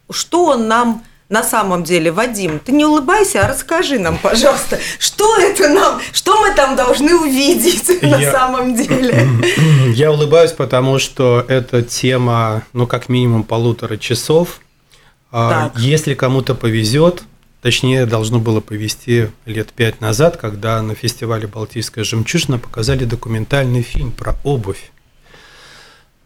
что 0.10 0.46
он 0.46 0.68
нам 0.68 1.04
на 1.30 1.44
самом 1.44 1.84
деле, 1.84 2.12
Вадим, 2.12 2.60
ты 2.60 2.72
не 2.72 2.86
улыбайся, 2.86 3.42
а 3.42 3.50
расскажи 3.50 4.00
нам, 4.00 4.18
пожалуйста, 4.18 4.80
что 4.98 5.38
это 5.38 5.68
нам, 5.68 6.00
что 6.14 6.40
мы 6.42 6.56
там 6.56 6.78
должны 6.78 7.14
увидеть 7.14 8.02
на 8.02 8.22
самом 8.32 8.74
деле? 8.74 9.28
Я 9.94 10.14
улыбаюсь, 10.14 10.54
потому 10.54 11.00
что 11.00 11.44
это 11.50 11.84
тема, 11.84 12.64
ну, 12.72 12.88
как 12.88 13.10
минимум 13.10 13.44
полутора 13.44 13.98
часов. 13.98 14.62
А 15.30 15.70
так. 15.70 15.82
Если 15.82 16.14
кому-то 16.14 16.56
повезет, 16.56 17.24
точнее, 17.62 18.06
должно 18.06 18.40
было 18.40 18.62
повезти 18.62 19.28
лет 19.46 19.74
пять 19.74 20.00
назад, 20.00 20.38
когда 20.38 20.82
на 20.82 20.96
фестивале 20.96 21.48
«Балтийская 21.48 22.06
жемчужина» 22.06 22.58
показали 22.58 23.04
документальный 23.04 23.82
фильм 23.82 24.14
про 24.14 24.38
обувь. 24.46 24.92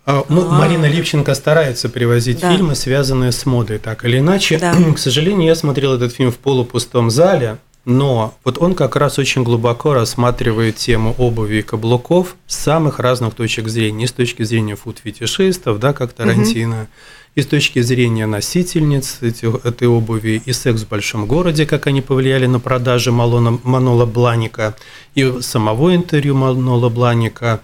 А, 0.06 0.26
ну, 0.30 0.42
А-а-а. 0.42 0.60
Марина 0.60 0.86
Липченко 0.86 1.34
старается 1.36 1.88
привозить 1.88 2.40
да. 2.40 2.52
фильмы, 2.52 2.76
связанные 2.76 3.32
с 3.32 3.46
модой, 3.46 3.78
так 3.78 4.04
или 4.04 4.18
иначе. 4.18 4.58
Да. 4.58 4.76
К 4.96 4.98
сожалению, 4.98 5.48
я 5.48 5.56
смотрел 5.56 5.94
этот 5.94 6.14
фильм 6.14 6.32
в 6.32 6.38
полупустом 6.38 7.12
зале, 7.12 7.58
но 7.86 8.36
вот 8.44 8.58
он 8.60 8.76
как 8.76 8.96
раз 8.96 9.20
очень 9.20 9.44
глубоко 9.44 9.94
рассматривает 9.94 10.76
тему 10.76 11.16
обуви 11.18 11.58
и 11.58 11.62
каблуков 11.62 12.36
с 12.48 12.58
самых 12.58 13.00
разных 13.00 13.36
точек 13.36 13.68
зрения. 13.68 14.06
И 14.06 14.08
с 14.08 14.12
точки 14.12 14.44
зрения 14.44 14.76
фуд-фетишистов, 14.76 15.80
да, 15.80 15.94
как 15.94 16.14
Тарантино, 16.14 16.82
угу. 16.82 16.88
и 17.36 17.42
с 17.42 17.48
точки 17.48 17.82
зрения 17.82 18.26
носительниц 18.26 19.20
эти, 19.22 19.46
этой 19.68 19.88
обуви, 19.88 20.42
и 20.44 20.54
секс 20.54 20.82
в 20.82 20.90
большом 20.90 21.28
городе, 21.28 21.68
как 21.68 21.86
они 21.88 22.02
повлияли 22.02 22.48
на 22.48 22.60
продажи 22.60 23.12
Малона, 23.12 23.60
Манола 23.64 24.06
Бланика, 24.06 24.76
и 25.14 25.42
самого 25.42 25.96
интервью 25.96 26.36
Манола 26.36 26.90
Бланика. 26.90 27.62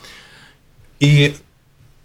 И 0.99 1.35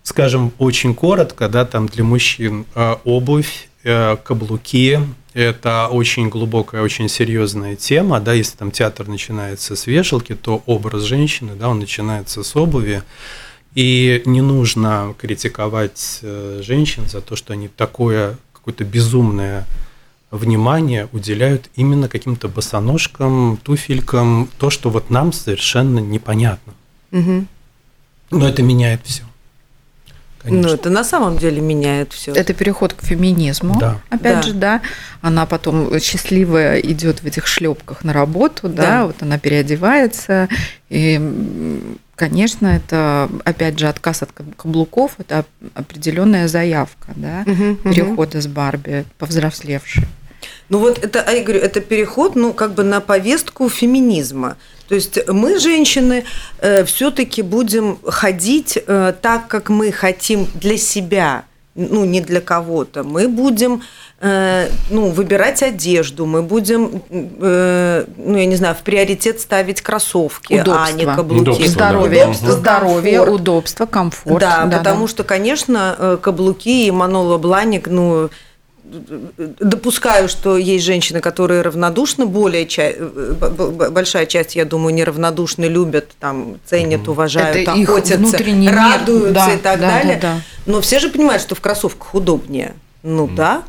скажем, 0.02 0.52
очень 0.58 0.94
коротко, 0.94 1.48
да, 1.48 1.64
там 1.64 1.86
для 1.86 2.04
мужчин 2.04 2.66
э, 2.74 2.96
обувь, 3.04 3.68
э, 3.84 4.16
каблуки– 4.16 4.98
это 5.34 5.88
очень 5.88 6.28
глубокая, 6.28 6.82
очень 6.82 7.08
серьезная 7.08 7.76
тема, 7.76 8.20
да, 8.20 8.34
если 8.34 8.56
там 8.56 8.70
театр 8.70 9.08
начинается 9.08 9.76
с 9.76 9.86
вешалки, 9.86 10.34
то 10.34 10.62
образ 10.66 11.02
женщины, 11.04 11.52
да, 11.54 11.68
он 11.68 11.78
начинается 11.78 12.42
с 12.42 12.54
обуви, 12.56 13.02
и 13.74 14.22
не 14.26 14.42
нужно 14.42 15.14
критиковать 15.18 16.18
э, 16.22 16.60
женщин 16.62 17.08
за 17.08 17.22
то, 17.22 17.36
что 17.36 17.54
они 17.54 17.68
такое 17.68 18.36
какое-то 18.52 18.84
безумное 18.84 19.66
внимание 20.30 21.08
уделяют 21.12 21.70
именно 21.74 22.08
каким-то 22.08 22.48
босоножкам, 22.48 23.58
туфелькам, 23.62 24.48
то, 24.58 24.70
что 24.70 24.90
вот 24.90 25.10
нам 25.10 25.32
совершенно 25.32 25.98
непонятно. 25.98 26.74
Угу. 27.12 27.46
Но 28.32 28.48
это 28.48 28.62
меняет 28.62 29.00
все. 29.04 29.24
Конечно. 30.42 30.68
Ну, 30.68 30.74
это 30.74 30.90
на 30.90 31.04
самом 31.04 31.38
деле 31.38 31.60
меняет 31.60 32.12
все. 32.12 32.32
Это 32.32 32.52
переход 32.52 32.94
к 32.94 33.02
феминизму. 33.02 33.78
Да. 33.78 34.00
Опять 34.10 34.36
да. 34.36 34.42
же, 34.42 34.52
да. 34.54 34.80
Она 35.20 35.46
потом 35.46 35.98
счастливая 36.00 36.78
идет 36.80 37.22
в 37.22 37.26
этих 37.26 37.46
шлепках 37.46 38.02
на 38.02 38.12
работу, 38.12 38.68
да, 38.68 38.82
да. 38.82 39.06
вот 39.06 39.16
она 39.20 39.38
переодевается. 39.38 40.48
И, 40.88 41.20
конечно, 42.16 42.66
это 42.66 43.30
опять 43.44 43.78
же 43.78 43.86
отказ 43.86 44.22
от 44.22 44.30
каблуков, 44.56 45.12
это 45.18 45.44
определенная 45.74 46.48
заявка, 46.48 47.12
да, 47.14 47.44
угу, 47.46 47.76
перехода 47.76 48.38
угу. 48.38 48.42
с 48.42 48.46
Барби, 48.46 49.04
повзрослевшей. 49.18 50.06
Ну 50.72 50.78
вот 50.78 51.04
это, 51.04 51.20
а 51.20 51.32
я 51.32 51.42
говорю, 51.42 51.60
это 51.60 51.82
переход, 51.82 52.34
ну 52.34 52.54
как 52.54 52.72
бы 52.72 52.82
на 52.82 53.02
повестку 53.02 53.68
феминизма. 53.68 54.56
То 54.88 54.94
есть 54.94 55.28
мы, 55.28 55.58
женщины, 55.58 56.24
э, 56.60 56.84
все-таки 56.84 57.42
будем 57.42 57.98
ходить 58.06 58.78
э, 58.86 59.12
так, 59.20 59.48
как 59.48 59.68
мы 59.68 59.92
хотим 59.92 60.46
для 60.54 60.78
себя, 60.78 61.44
ну 61.74 62.06
не 62.06 62.22
для 62.22 62.40
кого-то. 62.40 63.04
Мы 63.04 63.28
будем 63.28 63.82
э, 64.20 64.70
ну, 64.88 65.10
выбирать 65.10 65.62
одежду, 65.62 66.24
мы 66.24 66.42
будем, 66.42 67.02
э, 67.10 68.06
ну, 68.16 68.38
я 68.38 68.46
не 68.46 68.56
знаю, 68.56 68.74
в 68.74 68.78
приоритет 68.78 69.42
ставить 69.42 69.82
кроссовки, 69.82 70.54
удобство. 70.54 70.84
а 70.84 70.92
не 70.92 71.04
каблуки. 71.04 71.42
Удобство, 71.42 71.68
здоровье, 71.68 72.24
удобство, 72.24 72.52
здоровье, 72.52 73.18
комфорт. 73.18 73.40
удобство, 73.40 73.84
комфорт. 73.84 74.40
Да, 74.40 74.64
да 74.64 74.78
потому 74.78 75.02
да. 75.02 75.08
что, 75.10 75.22
конечно, 75.22 76.18
каблуки 76.22 76.86
и 76.86 76.90
Манола 76.90 77.36
Бланик, 77.36 77.88
ну, 77.88 78.30
допускаю, 79.60 80.28
что 80.28 80.56
есть 80.56 80.84
женщины, 80.84 81.20
которые 81.20 81.62
равнодушны, 81.62 82.26
более 82.26 82.66
ча- 82.66 82.92
большая 83.90 84.26
часть, 84.26 84.56
я 84.56 84.64
думаю, 84.64 84.94
неравнодушны, 84.94 85.64
любят, 85.64 86.10
там, 86.20 86.58
ценят, 86.64 87.08
уважают, 87.08 87.56
Это 87.56 87.72
охотятся, 87.72 88.38
радуются 88.70 89.32
да, 89.32 89.52
и 89.52 89.58
так 89.58 89.80
да, 89.80 89.88
далее. 89.88 90.18
Да, 90.20 90.34
да. 90.34 90.40
Но 90.66 90.80
все 90.80 91.00
же 91.00 91.08
понимают, 91.08 91.42
что 91.42 91.54
в 91.54 91.60
кроссовках 91.60 92.14
удобнее. 92.14 92.74
Ну 93.02 93.26
mm. 93.26 93.34
да. 93.34 93.62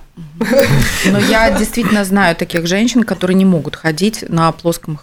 Но 1.05 1.17
я 1.17 1.49
действительно 1.51 2.05
знаю 2.05 2.36
таких 2.36 2.67
женщин, 2.67 3.03
которые 3.03 3.36
не 3.36 3.45
могут 3.45 3.75
ходить 3.75 4.23
на 4.29 4.51
плоском 4.51 4.99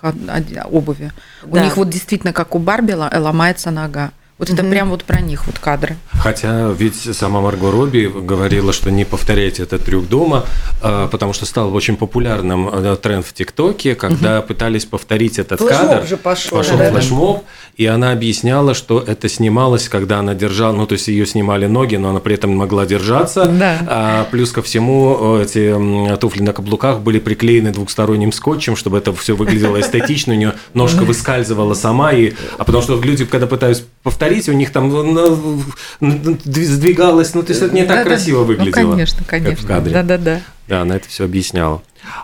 обуви. 0.71 1.13
Да. 1.43 1.61
У 1.61 1.65
них 1.65 1.77
вот 1.77 1.91
действительно, 1.91 2.33
как 2.33 2.55
у 2.55 2.59
Барби, 2.59 2.93
ломается 2.93 3.71
нога. 3.71 4.13
Вот 4.41 4.49
это 4.49 4.65
прям 4.65 4.89
вот 4.89 5.05
про 5.05 5.21
них 5.21 5.47
вот 5.47 5.59
кадры. 5.59 5.99
Хотя 6.13 6.71
ведь 6.71 6.97
сама 6.97 7.43
Марго 7.43 7.71
Робби 7.71 8.11
говорила, 8.11 8.73
что 8.73 8.91
не 8.91 9.05
повторяйте 9.05 9.65
этот 9.65 9.85
трюк 9.85 10.09
дома, 10.09 10.47
а, 10.81 11.09
потому 11.09 11.35
что 11.35 11.45
стал 11.45 11.75
очень 11.75 11.97
популярным 11.97 12.67
э, 12.73 12.97
тренд 12.97 13.27
в 13.27 13.35
ТикТоке, 13.35 13.95
когда 13.95 14.41
пытались 14.41 14.87
повторить 14.87 15.39
этот 15.39 15.61
флешмоб 15.61 15.91
кадр. 15.91 16.07
же 16.07 16.17
пошел. 16.17 16.57
Пошел 16.57 16.79
да, 16.79 16.91
флешмоб, 16.91 17.45
и 17.77 17.85
она 17.85 18.13
объясняла, 18.13 18.73
что 18.73 19.05
это 19.07 19.29
снималось, 19.29 19.91
когда 19.91 20.21
она 20.21 20.35
держала, 20.35 20.75
ну 20.75 20.87
то 20.87 20.95
есть 20.95 21.09
ее 21.09 21.27
снимали 21.27 21.67
ноги, 21.67 21.97
но 21.97 22.09
она 22.09 22.21
при 22.21 22.35
этом 22.35 22.57
могла 22.57 22.87
держаться. 22.87 23.45
Да. 23.45 23.79
А, 23.87 24.25
плюс 24.31 24.53
ко 24.53 24.63
всему 24.63 25.37
эти 25.37 26.17
туфли 26.17 26.43
на 26.43 26.55
каблуках 26.55 27.01
были 27.01 27.19
приклеены 27.19 27.73
двухсторонним 27.73 28.33
скотчем, 28.33 28.75
чтобы 28.75 28.97
это 28.97 29.13
все 29.13 29.37
выглядело 29.37 29.79
эстетично, 29.79 30.33
у 30.33 30.37
нее 30.37 30.55
ножка 30.73 31.03
выскальзывала 31.03 31.75
сама, 31.75 32.13
и, 32.13 32.33
а 32.57 32.65
потому 32.65 32.83
что 32.83 32.99
люди, 33.03 33.27
когда 33.27 33.47
пытаются 33.47 33.83
повторить 34.03 34.49
у 34.49 34.53
них 34.53 34.71
там 34.73 34.89
ну, 34.89 35.63
ну, 36.01 36.39
сдвигалось, 36.45 37.35
ну, 37.35 37.43
то 37.43 37.53
есть 37.53 37.63
это 37.63 37.75
не 37.75 37.85
так 37.85 37.99
да, 37.99 38.05
красиво 38.05 38.41
да. 38.41 38.47
выглядело. 38.47 38.83
Ну, 38.83 38.91
конечно, 38.93 39.25
конечно. 39.25 39.57
Как 39.57 39.65
в 39.65 39.67
кадре. 39.67 39.93
Да-да-да. 39.93 40.43
Да, 40.69 40.83
она 40.83 40.97
это 40.97 41.09
все 41.09 41.25
объясняла. 41.25 41.83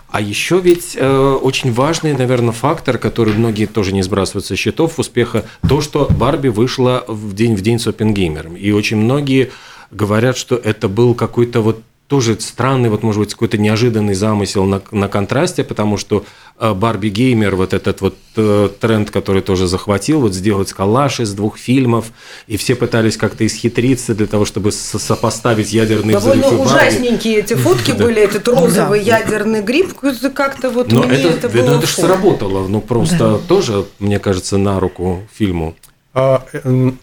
А 0.09 0.21
еще 0.21 0.59
ведь 0.59 0.95
э, 0.95 1.37
очень 1.41 1.71
важный, 1.71 2.13
наверное, 2.13 2.51
фактор, 2.51 2.97
который 2.97 3.33
многие 3.33 3.67
тоже 3.67 3.93
не 3.93 4.01
сбрасывают 4.01 4.45
со 4.45 4.55
счетов 4.55 4.97
успеха, 4.97 5.45
то, 5.67 5.81
что 5.81 6.07
Барби 6.09 6.47
вышла 6.47 7.03
в 7.07 7.33
день 7.35 7.55
в 7.55 7.61
день 7.61 7.77
с 7.77 7.87
Опенгеймером. 7.87 8.55
И 8.55 8.71
очень 8.71 8.97
многие 8.97 9.51
говорят, 9.91 10.37
что 10.37 10.55
это 10.55 10.89
был 10.89 11.13
какой-то 11.13 11.61
вот 11.61 11.81
тоже 12.07 12.39
странный, 12.39 12.89
вот 12.89 13.03
может 13.03 13.19
быть 13.19 13.33
какой-то 13.33 13.57
неожиданный 13.57 14.13
замысел 14.13 14.63
на, 14.65 14.81
на 14.91 15.07
контрасте, 15.09 15.63
потому 15.63 15.97
что 15.97 16.23
э, 16.57 16.73
Барби 16.73 17.09
Геймер, 17.09 17.55
вот 17.55 17.73
этот 17.73 17.99
вот 17.99 18.15
э, 18.37 18.69
тренд, 18.79 19.11
который 19.11 19.41
тоже 19.41 19.67
захватил, 19.67 20.21
вот 20.21 20.33
сделать 20.33 20.71
коллаж 20.71 21.19
из 21.19 21.33
двух 21.33 21.57
фильмов, 21.57 22.07
и 22.47 22.55
все 22.55 22.75
пытались 22.75 23.17
как-то 23.17 23.45
исхитриться 23.45 24.15
для 24.15 24.27
того, 24.27 24.45
чтобы 24.45 24.71
сопоставить 24.71 25.73
ядерный 25.73 26.13
Довольно 26.13 26.47
взрыв 26.47 26.59
Барби. 26.59 26.71
ужасненькие 26.71 27.39
эти 27.39 27.53
фотки 27.55 27.91
были, 27.91 28.21
этот 28.21 28.47
розовый 28.47 29.01
ядерный 29.01 29.61
гриб, 29.61 29.93
как-то 30.33 30.69
вот 30.69 30.91
Но 30.91 31.03
мне 31.03 31.17
это, 31.17 31.47
это 31.47 31.49
было... 31.49 31.65
Но 31.65 31.77
это 31.77 31.87
же 31.87 31.93
сработало, 31.93 32.67
ну 32.67 32.79
просто 32.79 33.39
тоже, 33.49 33.85
мне 33.99 34.19
кажется, 34.19 34.57
на 34.57 34.79
руку 34.79 35.23
фильму. 35.33 35.75
А, 36.13 36.43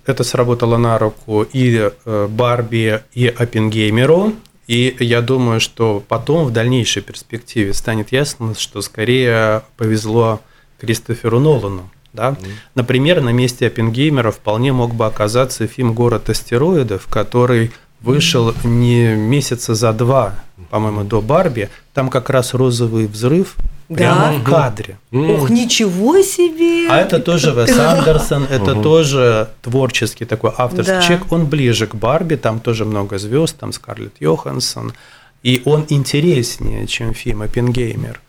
это 0.06 0.24
сработало 0.24 0.76
на 0.76 0.98
руку 0.98 1.46
и 1.52 1.90
э, 2.04 2.26
Барби, 2.28 3.00
и 3.12 3.28
Оппенгеймеру. 3.28 4.32
И 4.66 4.96
я 4.98 5.20
думаю, 5.20 5.60
что 5.60 6.02
потом 6.08 6.46
в 6.46 6.50
дальнейшей 6.50 7.02
перспективе 7.02 7.74
станет 7.74 8.12
ясно, 8.12 8.54
что 8.54 8.80
скорее 8.80 9.62
повезло 9.76 10.40
Кристоферу 10.80 11.38
Нолану. 11.38 11.90
Да? 12.12 12.30
Mm. 12.30 12.46
Например, 12.74 13.20
на 13.20 13.30
месте 13.30 13.66
Оппенгеймера 13.66 14.30
вполне 14.30 14.72
мог 14.72 14.94
бы 14.94 15.06
оказаться 15.06 15.66
фильм 15.66 15.94
«Город 15.94 16.30
астероидов», 16.30 17.06
который 17.08 17.72
вышел 18.00 18.54
не 18.62 19.14
месяца 19.14 19.74
за 19.74 19.92
два, 19.92 20.36
по-моему, 20.70 21.04
до 21.04 21.20
Барби. 21.20 21.70
Там 21.92 22.08
как 22.08 22.30
раз 22.30 22.54
розовый 22.54 23.06
взрыв 23.06 23.56
Прямо 23.88 24.28
да? 24.28 24.32
в 24.32 24.42
кадре. 24.44 24.98
Ох, 25.12 25.50
ничего 25.50 26.22
себе! 26.22 26.88
А 26.90 26.96
это 26.96 27.18
тоже 27.18 27.50
Вес 27.50 27.78
Андерсон, 27.78 28.44
это 28.44 28.74
тоже 28.74 29.50
творческий 29.62 30.24
такой 30.24 30.52
авторский 30.56 30.94
да. 30.94 31.02
человек. 31.02 31.32
Он 31.32 31.46
ближе 31.46 31.86
к 31.86 31.94
Барби, 31.94 32.36
там 32.36 32.60
тоже 32.60 32.84
много 32.84 33.18
звезд, 33.18 33.56
там 33.58 33.72
Скарлетт 33.72 34.20
Йоханссон. 34.20 34.94
И 35.42 35.60
он 35.66 35.84
интереснее, 35.90 36.86
чем 36.86 37.12
фильм 37.12 37.42
«Оппенгеймер». 37.42 38.20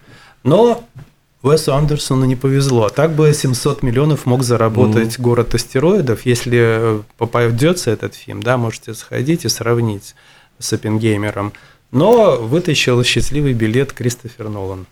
Но 0.43 0.83
Уэсу 1.41 1.73
Андерсону 1.73 2.25
не 2.25 2.35
повезло. 2.35 2.89
Так 2.89 3.13
бы 3.13 3.31
700 3.33 3.83
миллионов 3.83 4.25
мог 4.25 4.43
заработать 4.43 5.15
mm 5.15 5.21
«Город 5.21 5.55
астероидов». 5.55 6.25
Если 6.25 7.01
попадется 7.17 7.91
этот 7.91 8.15
фильм, 8.15 8.43
да, 8.43 8.57
можете 8.57 8.93
сходить 8.93 9.45
и 9.45 9.49
сравнить 9.49 10.15
с 10.59 10.73
«Оппенгеймером». 10.73 11.53
Но 11.91 12.37
вытащил 12.37 13.03
счастливый 13.03 13.53
билет 13.53 13.93
Кристофер 13.93 14.49
Нолан. 14.49 14.87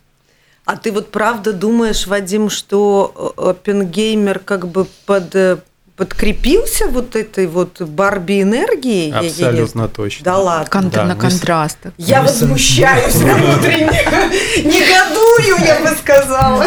А 0.66 0.78
ты 0.78 0.92
вот 0.92 1.12
правда 1.12 1.52
думаешь, 1.52 2.08
Вадим, 2.08 2.50
что 2.50 3.34
э, 3.38 3.50
Оппенгеймер 3.50 4.40
как 4.40 4.68
бы 4.70 4.88
под 5.06 5.36
э, 5.36 5.58
подкрепился 5.98 6.88
вот 6.88 7.18
этой 7.18 7.48
вот 7.48 7.82
Барби 7.82 8.42
энергией? 8.42 9.12
Абсолютно 9.12 9.82
я, 9.82 9.86
я... 9.86 9.90
точно. 9.90 10.24
Да 10.24 10.38
ладно. 10.38 10.70
Кон- 10.70 10.90
да, 10.90 11.04
на 11.04 11.16
контрастах. 11.16 11.94
Я 11.98 12.22
мы 12.22 12.28
возмущаюсь 12.28 13.14
внутренне. 13.16 13.90
Негодую, 14.64 15.66
я 15.66 15.80
бы 15.82 15.90
сказала. 15.98 16.66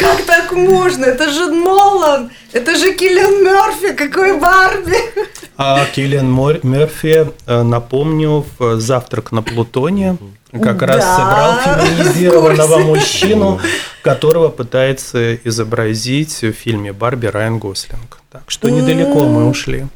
Как 0.00 0.22
так 0.24 0.52
можно? 0.52 1.04
Это 1.04 1.30
же 1.30 1.46
Нолан. 1.50 2.30
Это 2.52 2.76
же 2.76 2.94
Киллиан 2.94 3.44
Мерфи. 3.44 3.92
Какой 3.94 4.38
Барби? 4.38 4.96
А 5.58 5.84
Киллиан 5.94 6.32
Мерфи, 6.62 7.30
э, 7.46 7.62
напомню, 7.62 8.46
в 8.58 8.80
«Завтрак 8.80 9.32
на 9.32 9.42
Плутоне» 9.42 10.16
как 10.60 10.78
да, 10.78 10.86
раз 10.86 11.16
сыграл 11.16 11.86
феминизированного 11.86 12.78
мужчину, 12.78 13.60
которого 14.02 14.48
пытается 14.48 15.34
изобразить 15.36 16.42
в 16.42 16.52
фильме 16.52 16.92
«Барби» 16.92 17.26
Райан 17.26 17.58
Гослинг. 17.58 18.20
Так 18.30 18.42
что 18.48 18.68
недалеко 18.68 19.24
мы 19.24 19.48
ушли. 19.48 19.86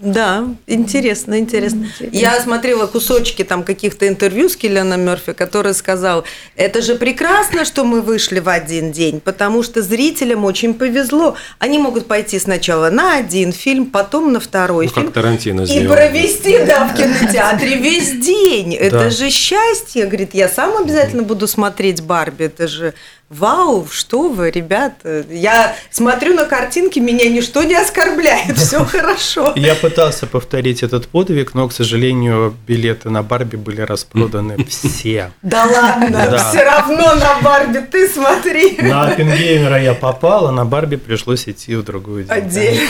Да, 0.00 0.44
интересно, 0.66 1.38
интересно, 1.38 1.86
интересно. 1.86 2.16
Я 2.16 2.40
смотрела 2.40 2.86
кусочки 2.86 3.44
там 3.44 3.62
каких-то 3.62 4.06
интервью 4.06 4.48
с 4.48 4.56
Киллианом 4.56 5.00
Мерфи, 5.00 5.32
который 5.32 5.72
сказал, 5.74 6.24
это 6.54 6.82
же 6.82 6.96
прекрасно, 6.96 7.64
что 7.64 7.84
мы 7.84 8.02
вышли 8.02 8.40
в 8.40 8.48
один 8.48 8.92
день, 8.92 9.20
потому 9.20 9.62
что 9.62 9.82
зрителям 9.82 10.44
очень 10.44 10.74
повезло. 10.74 11.36
Они 11.58 11.78
могут 11.78 12.06
пойти 12.06 12.38
сначала 12.38 12.90
на 12.90 13.16
один 13.16 13.52
фильм, 13.52 13.86
потом 13.86 14.32
на 14.32 14.40
второй 14.40 14.86
ну, 14.86 14.92
фильм. 14.92 15.06
Как 15.06 15.14
Тарантино 15.14 15.62
И 15.62 15.86
провести, 15.86 16.58
да, 16.66 16.88
в 16.88 16.94
кинотеатре 16.94 17.76
весь 17.76 18.12
день. 18.18 18.74
Это 18.74 19.10
же 19.10 19.30
счастье. 19.30 20.06
Говорит, 20.06 20.34
я 20.34 20.48
сам 20.48 20.76
обязательно 20.76 21.22
буду 21.22 21.46
смотреть 21.46 22.02
Барби. 22.02 22.44
Это 22.44 22.68
же 22.68 22.94
Вау, 23.28 23.88
что 23.90 24.28
вы, 24.28 24.52
ребята. 24.52 25.24
Я 25.28 25.74
смотрю 25.90 26.34
на 26.34 26.44
картинки, 26.44 27.00
меня 27.00 27.28
ничто 27.28 27.64
не 27.64 27.74
оскорбляет, 27.74 28.56
все 28.56 28.84
хорошо. 28.84 29.52
Я 29.56 29.74
пытался 29.74 30.26
повторить 30.28 30.84
этот 30.84 31.08
подвиг, 31.08 31.52
но, 31.52 31.66
к 31.66 31.72
сожалению, 31.72 32.54
билеты 32.68 33.10
на 33.10 33.24
Барби 33.24 33.56
были 33.56 33.80
распроданы 33.80 34.64
все. 34.68 35.32
Да 35.42 35.64
ладно, 35.64 36.38
все 36.38 36.62
равно 36.62 37.14
на 37.16 37.40
Барби, 37.42 37.78
ты 37.78 38.08
смотри. 38.08 38.78
На 38.80 39.08
Оппенгеймера 39.08 39.82
я 39.82 39.94
попал, 39.94 40.46
а 40.46 40.52
на 40.52 40.64
Барби 40.64 40.94
пришлось 40.94 41.48
идти 41.48 41.74
в 41.74 41.82
другую 41.82 42.24
день. 42.24 42.32
Отдельно. 42.32 42.80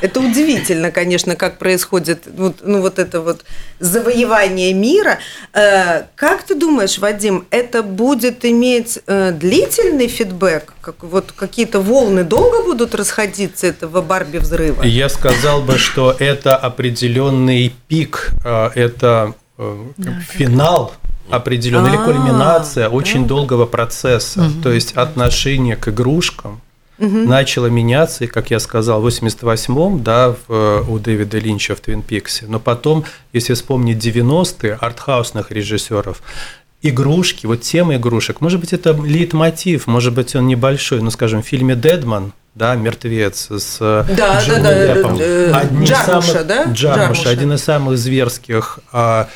Это 0.00 0.20
удивительно, 0.20 0.90
конечно, 0.90 1.36
как 1.36 1.58
происходит 1.58 2.24
вот, 2.36 2.56
ну, 2.62 2.80
вот 2.80 2.98
это 2.98 3.20
вот 3.20 3.44
завоевание 3.78 4.72
мира. 4.72 5.18
Э, 5.52 6.04
как 6.14 6.42
ты 6.42 6.54
думаешь, 6.54 6.98
Вадим, 6.98 7.46
это 7.50 7.82
будет 7.82 8.44
иметь 8.44 8.98
э, 9.06 9.32
длительный 9.32 10.08
фидбэк? 10.08 10.74
Как, 10.80 11.02
вот 11.02 11.32
какие-то 11.32 11.80
волны 11.80 12.24
долго 12.24 12.62
будут 12.62 12.94
расходиться 12.94 13.66
этого 13.66 14.02
Барби 14.02 14.38
взрыва? 14.38 14.82
Я 14.82 15.08
сказал 15.08 15.62
бы, 15.62 15.78
что 15.78 16.14
это 16.18 16.56
определенный 16.56 17.72
пик, 17.88 18.30
э, 18.44 18.70
это 18.74 19.34
финал 20.28 20.92
определенная 21.30 21.90
или 21.90 21.96
кульминация 21.96 22.88
очень 22.88 23.26
долгого 23.26 23.66
процесса, 23.66 24.50
то 24.62 24.70
есть 24.70 24.92
отношение 24.92 25.76
к 25.76 25.88
игрушкам, 25.88 26.60
угу. 26.98 27.18
начало 27.18 27.66
меняться, 27.66 28.24
и, 28.24 28.26
как 28.26 28.50
я 28.50 28.58
сказал, 28.58 29.00
в 29.00 29.06
88-м, 29.06 30.02
да, 30.02 30.30
в, 30.30 30.38
э, 30.48 30.84
у 30.88 30.98
Дэвида 30.98 31.38
Линча 31.38 31.74
в 31.74 31.80
Твин 31.80 32.02
Пиксе, 32.02 32.46
но 32.48 32.58
потом, 32.58 33.04
если 33.32 33.54
вспомнить 33.54 34.04
90-е, 34.04 34.74
артхаусных 34.80 35.50
режиссеров, 35.50 36.22
игрушки, 36.82 37.46
вот 37.46 37.62
тема 37.62 37.96
игрушек, 37.96 38.40
может 38.40 38.60
быть, 38.60 38.72
это 38.72 38.92
лейтмотив, 38.92 39.86
может 39.86 40.14
быть, 40.14 40.34
он 40.36 40.46
небольшой, 40.46 41.00
ну, 41.00 41.10
скажем, 41.10 41.42
в 41.42 41.46
фильме 41.46 41.74
«Дедман», 41.74 42.32
да, 42.54 42.74
мертвец 42.74 43.50
с 43.50 43.78
да, 43.78 44.04
да, 44.16 44.42
да, 44.46 44.94
Деппом. 44.94 45.18
да, 45.18 45.58
Одни 45.58 45.86
Джармуша, 45.86 46.22
самых, 46.22 46.46
да? 46.46 46.64
Джармуша, 46.64 46.72
Джармуша. 46.72 47.30
один 47.30 47.52
из 47.52 47.62
самых 47.62 47.98
зверских 47.98 48.78
а, 48.92 49.28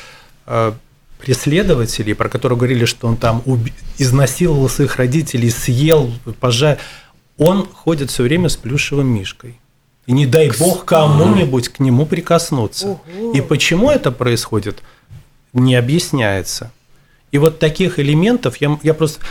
а, 0.47 0.73
преследователей, 1.19 2.15
про 2.15 2.29
которого 2.29 2.57
говорили, 2.57 2.85
что 2.85 3.07
он 3.07 3.17
там 3.17 3.43
уби- 3.45 3.73
изнасиловал 3.99 4.67
своих 4.69 4.95
родителей, 4.95 5.51
съел, 5.51 6.11
пожар. 6.39 6.79
Он 7.37 7.67
ходит 7.67 8.11
все 8.11 8.23
время 8.23 8.49
с 8.49 8.55
плюшевым 8.55 9.07
мишкой. 9.07 9.59
И 10.05 10.13
не 10.13 10.25
дай 10.25 10.51
бог 10.57 10.85
кому-нибудь 10.85 11.69
к 11.69 11.79
нему 11.79 12.05
прикоснуться. 12.05 12.87
Ого. 12.87 13.31
И 13.33 13.41
почему 13.41 13.89
это 13.89 14.11
происходит, 14.11 14.81
не 15.53 15.75
объясняется. 15.75 16.71
И 17.31 17.37
вот 17.37 17.59
таких 17.59 17.99
элементов 17.99 18.57
я, 18.57 18.77
я 18.83 18.93
просто... 18.93 19.21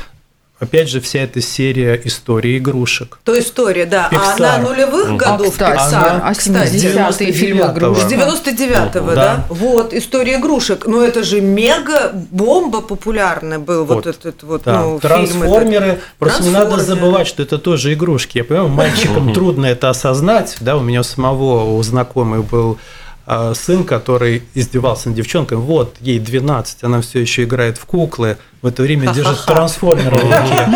Опять 0.61 0.91
же, 0.91 1.01
вся 1.01 1.21
эта 1.21 1.41
серия 1.41 1.99
истории 2.05 2.59
игрушек. 2.59 3.19
То 3.25 3.39
история, 3.39 3.87
да. 3.87 4.09
А 4.11 4.15
Pixar. 4.15 4.39
на 4.41 4.59
нулевых 4.59 5.11
А, 5.13 5.17
годов 5.17 5.53
кстати, 5.53 5.79
Pixar, 5.79 6.21
а 6.23 6.35
кстати, 6.35 6.75
70-е 6.75 7.33
фильмы 7.33 7.63
99-го. 7.63 7.73
игрушек. 7.73 8.09
С 8.09 8.13
99-го, 8.13 9.07
да. 9.09 9.15
Да. 9.15 9.45
Вот, 9.49 9.95
история 9.95 10.37
игрушек. 10.37 10.87
Но 10.87 11.03
это 11.03 11.25
же 11.25 11.41
мега 11.41 12.13
бомба 12.31 12.83
популярный 12.83 13.57
был, 13.59 13.87
вот, 13.87 14.05
Вот. 14.05 14.07
этот 14.07 14.43
вот, 14.43 14.63
Да, 14.65 14.83
ну, 14.83 15.01
фильм 15.01 15.01
трансформеры. 15.01 15.87
этот. 15.87 16.01
Просто 16.19 16.43
не 16.43 16.51
надо 16.51 16.67
Трансформеры. 16.73 17.01
забывать, 17.01 17.27
что 17.27 17.43
это 17.43 17.57
тоже 17.59 17.95
игрушки. 17.95 18.37
Я 18.39 18.45
понимаю, 18.45 18.69
мальчикам 18.69 19.33
трудно 19.33 19.65
это 19.67 19.89
осознать. 19.89 20.57
Да, 20.61 20.77
у 20.77 20.83
меня 20.83 21.01
у 21.01 21.05
самого 21.05 21.75
у 21.75 21.83
знакомых 21.83 22.45
был 22.45 22.73
а, 22.73 23.10
сын, 23.55 23.85
который 23.85 24.43
издевался 24.55 25.09
над 25.09 25.17
девчонкой. 25.17 25.59
Вот, 25.59 25.97
ей 26.01 26.19
12, 26.19 26.85
она 26.85 27.01
все 27.01 27.21
еще 27.21 27.45
играет 27.45 27.79
в 27.79 27.85
куклы. 27.85 28.39
В 28.63 28.67
это 28.67 28.83
время 28.83 29.13
держит 29.13 29.45
трансформер 29.47 30.15
в 30.15 30.21
руке. 30.21 30.69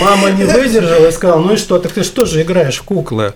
Мама 0.00 0.30
не 0.30 0.44
выдержала 0.44 1.06
и 1.06 1.12
сказала, 1.12 1.40
ну 1.40 1.54
и 1.54 1.56
что, 1.56 1.78
так 1.78 1.92
ты 1.92 2.02
что 2.02 2.24
же 2.24 2.42
играешь 2.42 2.78
в 2.78 2.82
куклы? 2.84 3.34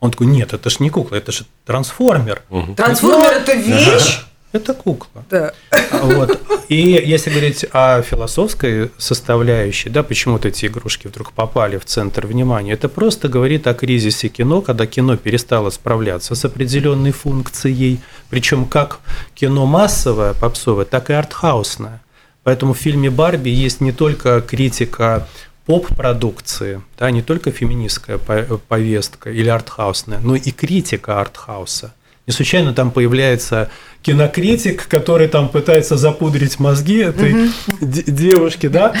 Он 0.00 0.10
такой, 0.10 0.26
нет, 0.26 0.52
это 0.52 0.68
ж 0.70 0.80
не 0.80 0.90
кукла, 0.90 1.16
это 1.16 1.32
же 1.32 1.44
трансформер. 1.64 2.42
Трансформер 2.76 3.32
это 3.32 3.54
вещь. 3.54 4.20
Это 4.56 4.72
кукла. 4.74 5.24
Да. 5.30 5.52
Вот. 5.92 6.40
И 6.68 6.76
если 6.76 7.30
говорить 7.30 7.66
о 7.72 8.02
философской 8.02 8.90
составляющей, 8.98 9.90
да, 9.90 10.02
почему 10.02 10.34
вот 10.34 10.46
эти 10.46 10.66
игрушки 10.66 11.08
вдруг 11.08 11.32
попали 11.32 11.76
в 11.76 11.84
центр 11.84 12.26
внимания, 12.26 12.72
это 12.72 12.88
просто 12.88 13.28
говорит 13.28 13.66
о 13.66 13.74
кризисе 13.74 14.28
кино, 14.28 14.62
когда 14.62 14.86
кино 14.86 15.16
перестало 15.16 15.70
справляться 15.70 16.34
с 16.34 16.44
определенной 16.44 17.12
функцией, 17.12 18.00
причем 18.30 18.64
как 18.64 19.00
кино 19.34 19.66
массовое, 19.66 20.32
попсовое, 20.32 20.86
так 20.86 21.10
и 21.10 21.12
артхаусное. 21.12 22.00
Поэтому 22.42 22.72
в 22.72 22.78
фильме 22.78 23.10
«Барби» 23.10 23.50
есть 23.50 23.80
не 23.80 23.92
только 23.92 24.40
критика 24.40 25.28
поп-продукции, 25.66 26.80
да, 26.98 27.10
не 27.10 27.22
только 27.22 27.50
феминистская 27.50 28.18
по- 28.18 28.58
повестка 28.68 29.30
или 29.30 29.48
артхаусная, 29.48 30.20
но 30.20 30.36
и 30.36 30.50
критика 30.50 31.20
артхауса. 31.20 31.92
Не 32.26 32.32
случайно 32.32 32.74
там 32.74 32.90
появляется 32.90 33.70
кинокритик, 34.02 34.88
который 34.88 35.28
там 35.28 35.48
пытается 35.48 35.96
запудрить 35.96 36.58
мозги 36.58 36.98
этой 36.98 37.50
де- 37.80 38.02
девушки, 38.02 38.66
да. 38.66 38.94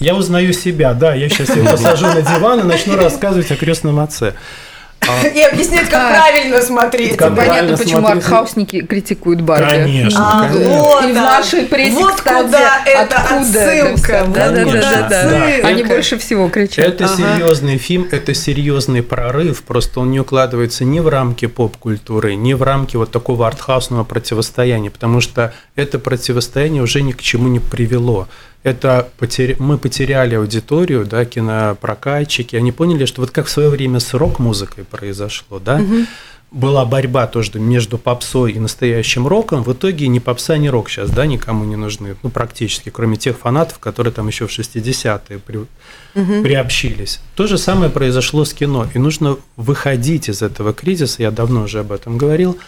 Я 0.00 0.16
узнаю 0.16 0.52
себя, 0.52 0.92
да, 0.94 1.14
я 1.14 1.28
сейчас 1.28 1.54
ее 1.56 1.62
посажу 1.64 2.06
на 2.06 2.22
диван 2.22 2.60
и 2.60 2.62
начну 2.64 2.96
рассказывать 2.96 3.50
о 3.52 3.56
крестном 3.56 4.00
отце. 4.00 4.34
И 5.34 5.40
объяснять, 5.42 5.88
как 5.88 6.00
А. 6.00 6.10
правильно 6.10 6.62
смотреть. 6.62 7.16
Как 7.16 7.34
Понятно, 7.34 7.76
почему 7.76 8.06
артхаусники 8.06 8.82
критикуют 8.82 9.40
Барби. 9.40 9.68
Конечно, 9.68 10.42
А, 10.42 11.04
И 11.04 11.12
в 11.12 11.14
нашей 11.14 11.62
прессе, 11.62 11.96
вот 11.96 12.20
куда 12.20 12.82
это 12.84 13.16
отсылка. 13.16 14.26
Они 15.64 15.82
больше 15.82 16.18
всего 16.18 16.48
кричат. 16.48 16.86
Это 16.86 17.08
серьезный 17.08 17.78
фильм, 17.78 18.08
это 18.10 18.34
серьезный 18.34 19.02
прорыв, 19.02 19.62
просто 19.62 20.00
он 20.00 20.10
не 20.10 20.20
укладывается 20.20 20.84
ни 20.84 21.00
в 21.00 21.08
рамки 21.08 21.46
поп-культуры, 21.46 22.34
ни 22.34 22.54
в 22.54 22.62
рамки 22.62 22.96
вот 22.96 23.10
такого 23.10 23.46
артхаусного 23.46 24.04
противостояния, 24.04 24.90
потому 24.90 25.20
что 25.20 25.52
это 25.76 25.98
противостояние 25.98 26.82
уже 26.82 27.02
ни 27.02 27.12
к 27.12 27.22
чему 27.22 27.48
не 27.48 27.60
привело. 27.60 28.28
Это 28.62 29.08
потер- 29.18 29.56
мы 29.58 29.76
потеряли 29.76 30.36
аудиторию, 30.36 31.04
да, 31.04 31.24
кинопрокатчики, 31.24 32.54
они 32.56 32.70
поняли, 32.72 33.06
что 33.06 33.20
вот 33.22 33.30
как 33.30 33.46
в 33.46 33.50
свое 33.50 33.68
время 33.68 33.98
с 33.98 34.14
рок-музыкой 34.14 34.84
произошло, 34.84 35.58
да, 35.58 35.80
была 36.52 36.84
борьба 36.84 37.26
тоже 37.26 37.58
между 37.58 37.96
попсой 37.96 38.52
и 38.52 38.58
настоящим 38.58 39.26
роком. 39.26 39.62
В 39.64 39.72
итоге 39.72 40.06
ни 40.08 40.18
попса, 40.18 40.58
ни 40.58 40.68
рок 40.68 40.90
сейчас, 40.90 41.10
да, 41.10 41.24
никому 41.26 41.64
не 41.64 41.76
нужны, 41.76 42.14
ну, 42.22 42.28
практически, 42.30 42.90
кроме 42.90 43.16
тех 43.16 43.38
фанатов, 43.38 43.78
которые 43.78 44.12
там 44.12 44.28
еще 44.28 44.46
в 44.46 44.50
60-е 44.50 45.38
при- 45.38 45.66
приобщились. 46.42 47.20
То 47.36 47.46
же 47.46 47.56
самое 47.56 47.90
произошло 47.90 48.44
с 48.44 48.52
кино, 48.52 48.86
и 48.94 48.98
нужно 48.98 49.38
выходить 49.56 50.28
из 50.28 50.42
этого 50.42 50.74
кризиса, 50.74 51.22
я 51.22 51.30
давно 51.30 51.62
уже 51.62 51.80
об 51.80 51.90
этом 51.90 52.18
говорил. 52.18 52.58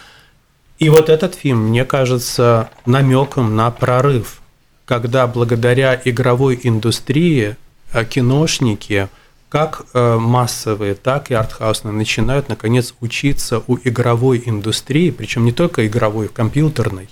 И 0.79 0.89
вот 0.89 1.09
этот 1.09 1.35
фильм, 1.35 1.69
мне 1.69 1.85
кажется, 1.85 2.69
намеком 2.87 3.55
на 3.55 3.69
прорыв, 3.69 4.41
когда 4.85 5.27
благодаря 5.27 5.99
игровой 6.05 6.59
индустрии 6.63 7.55
э, 7.91 8.05
киношники, 8.05 9.09
как 9.49 9.85
э, 9.93 10.17
массовые, 10.17 10.95
так 10.95 11.31
и 11.31 11.33
артхаусные, 11.33 11.91
начинают 11.93 12.49
наконец 12.49 12.93
учиться 13.01 13.63
у 13.67 13.77
игровой 13.83 14.41
индустрии, 14.45 15.11
причем 15.11 15.45
не 15.45 15.51
только 15.51 15.87
игровой, 15.87 16.27
компьютерной, 16.27 17.09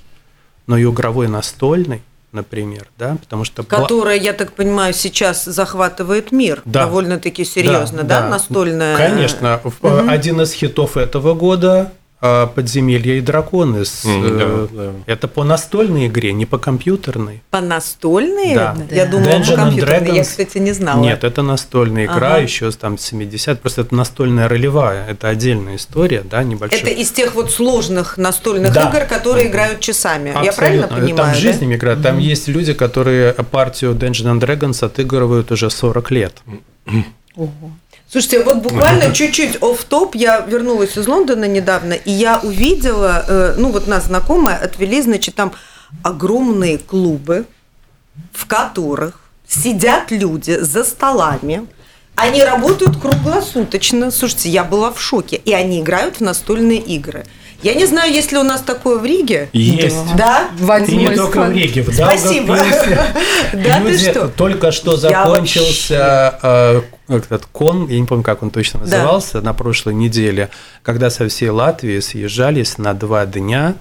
но 0.67 0.77
и 0.77 0.83
игровой 0.83 1.27
настольной, 1.27 2.01
например, 2.31 2.87
да, 2.97 3.17
потому 3.19 3.43
что 3.43 3.63
Которая, 3.63 4.17
я 4.19 4.33
так 4.33 4.53
понимаю, 4.53 4.93
сейчас 4.93 5.45
захватывает 5.45 6.31
мир. 6.31 6.61
Да. 6.65 6.85
Довольно-таки 6.85 7.45
серьезно, 7.45 8.03
да, 8.03 8.27
настольная. 8.27 8.97
Конечно. 8.97 9.61
В- 9.63 10.09
Один 10.09 10.41
из 10.41 10.51
хитов 10.53 10.97
этого 10.97 11.33
года 11.35 11.93
«Подземелья 12.55 13.15
и 13.15 13.21
драконы». 13.21 13.83
с, 13.85 14.05
э, 14.05 14.67
да, 14.71 14.83
да. 14.83 14.91
Это 15.07 15.27
по 15.27 15.43
настольной 15.43 16.07
игре, 16.07 16.31
не 16.33 16.45
по 16.45 16.57
компьютерной. 16.57 17.41
По 17.49 17.59
настольные? 17.59 18.55
Да. 18.55 18.77
Я 18.89 19.05
Да. 19.05 19.11
думала, 19.11 19.27
Dungeons 19.29 19.45
по 19.45 19.51
and 19.51 19.55
компьютерные. 19.55 20.15
Я, 20.15 20.23
кстати, 20.23 20.57
не 20.57 20.71
знала. 20.71 21.01
Нет, 21.01 21.23
это 21.23 21.41
настольная 21.41 22.05
игра, 22.05 22.35
Ага. 22.35 22.37
еще 22.39 22.71
там 22.71 22.97
70 22.97 23.59
просто 23.61 23.81
это 23.81 23.93
настольная 23.95 24.47
ролевая, 24.47 25.05
это 25.09 25.27
отдельная 25.27 25.75
история, 25.75 26.23
да, 26.23 26.43
небольшая. 26.43 26.79
Это 26.81 26.89
из 26.91 27.11
тех 27.11 27.35
вот 27.35 27.51
сложных 27.51 28.17
настольных 28.17 28.71
Да. 28.73 28.89
игр, 28.89 29.05
которые 29.05 29.47
играют 29.47 29.79
часами. 29.81 30.29
Я 30.29 30.35
Абсолютно. 30.35 30.57
правильно 30.57 30.85
Это 30.85 30.93
понимаю? 30.95 31.15
Там 31.17 31.27
да? 31.27 31.33
жизнь 31.35 31.73
играет. 31.73 32.01
Там 32.01 32.17
есть 32.19 32.47
люди, 32.47 32.73
которые 32.73 33.33
партию 33.33 33.91
Dungeons 33.93 34.39
and 34.39 34.39
Dragons 34.39 34.83
отыгрывают 34.85 35.51
уже 35.51 35.69
40 35.69 36.09
лет. 36.11 36.35
Слушайте, 38.13 38.43
вот 38.43 38.57
буквально 38.57 39.11
чуть-чуть 39.11 39.57
оф 39.59 39.83
топ 39.85 40.13
я 40.13 40.41
вернулась 40.41 40.95
из 40.97 41.07
Лондона 41.07 41.45
недавно, 41.45 41.93
и 41.93 42.11
я 42.11 42.39
увидела, 42.43 43.25
э, 43.27 43.55
ну 43.57 43.71
вот 43.71 43.87
нас 43.87 44.05
знакомые 44.05 44.55
отвели, 44.55 45.01
значит, 45.01 45.33
там 45.33 45.51
огромные 46.03 46.77
клубы, 46.77 47.45
в 48.31 48.45
которых 48.45 49.19
сидят 49.47 50.11
люди 50.11 50.59
за 50.59 50.83
столами, 50.83 51.65
они 52.13 52.43
работают 52.43 53.01
круглосуточно. 53.01 54.11
Слушайте, 54.11 54.49
я 54.49 54.63
была 54.63 54.91
в 54.91 55.01
шоке. 55.01 55.37
И 55.37 55.51
они 55.51 55.81
играют 55.81 56.17
в 56.17 56.21
настольные 56.21 56.77
игры. 56.77 57.25
Я 57.63 57.73
не 57.75 57.85
знаю, 57.85 58.13
есть 58.13 58.31
ли 58.31 58.37
у 58.37 58.43
нас 58.43 58.61
такое 58.61 58.97
в 58.99 59.05
Риге. 59.05 59.49
Есть. 59.53 60.15
Да? 60.15 60.49
И 60.59 60.63
Вадим 60.63 60.99
не 60.99 61.15
только 61.15 61.43
в 61.43 61.51
Риге, 61.51 61.81
в 61.81 61.93
Спасибо. 61.93 62.57
Да 63.53 63.79
ты 63.81 63.97
что? 63.97 64.27
Только 64.27 64.71
что 64.71 64.97
закончился 64.97 66.39
э, 66.41 66.81
этот 67.07 67.45
кон, 67.45 67.87
я 67.87 67.99
не 67.99 68.05
помню, 68.05 68.23
как 68.23 68.43
он 68.43 68.49
точно 68.49 68.79
Да. 68.79 68.85
назывался, 68.85 69.41
на 69.41 69.53
прошлой 69.53 69.93
неделе, 69.93 70.49
когда 70.81 71.09
со 71.09 71.27
всей 71.27 71.49
Латвии 71.49 71.99
съезжались 71.99 72.77
на 72.77 72.93
два 72.93 73.25
дня 73.25 73.75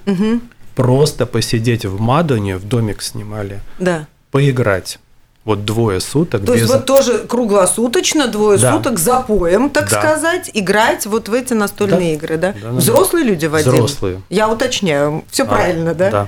просто 0.75 1.25
посидеть 1.25 1.85
в 1.85 1.99
Мадоне, 1.99 2.57
в 2.57 2.67
домик 2.67 3.01
снимали, 3.01 3.59
Да. 3.79 4.07
поиграть. 4.31 4.99
Вот 5.45 5.65
двое 5.65 5.99
суток 5.99 6.45
То 6.45 6.53
есть 6.53 6.65
без... 6.65 6.71
вот 6.71 6.85
тоже 6.85 7.19
круглосуточно, 7.27 8.27
двое 8.27 8.57
Да. 8.57 8.73
суток 8.77 8.97
за 8.97 9.19
поем, 9.21 9.69
так 9.69 9.89
Да. 9.89 9.99
сказать, 9.99 10.49
играть 10.53 11.05
вот 11.05 11.27
в 11.27 11.33
эти 11.33 11.51
настольные 11.53 12.17
Да. 12.17 12.25
игры, 12.25 12.37
да? 12.37 12.53
Да, 12.53 12.69
да, 12.69 12.77
Взрослые 12.77 13.25
люди, 13.25 13.45
Вадим? 13.47 13.73
Взрослые. 13.73 14.21
Я 14.29 14.47
уточняю, 14.49 15.25
все 15.29 15.43
А, 15.43 15.47
правильно, 15.47 15.93
да? 15.93 16.11
Да. 16.11 16.27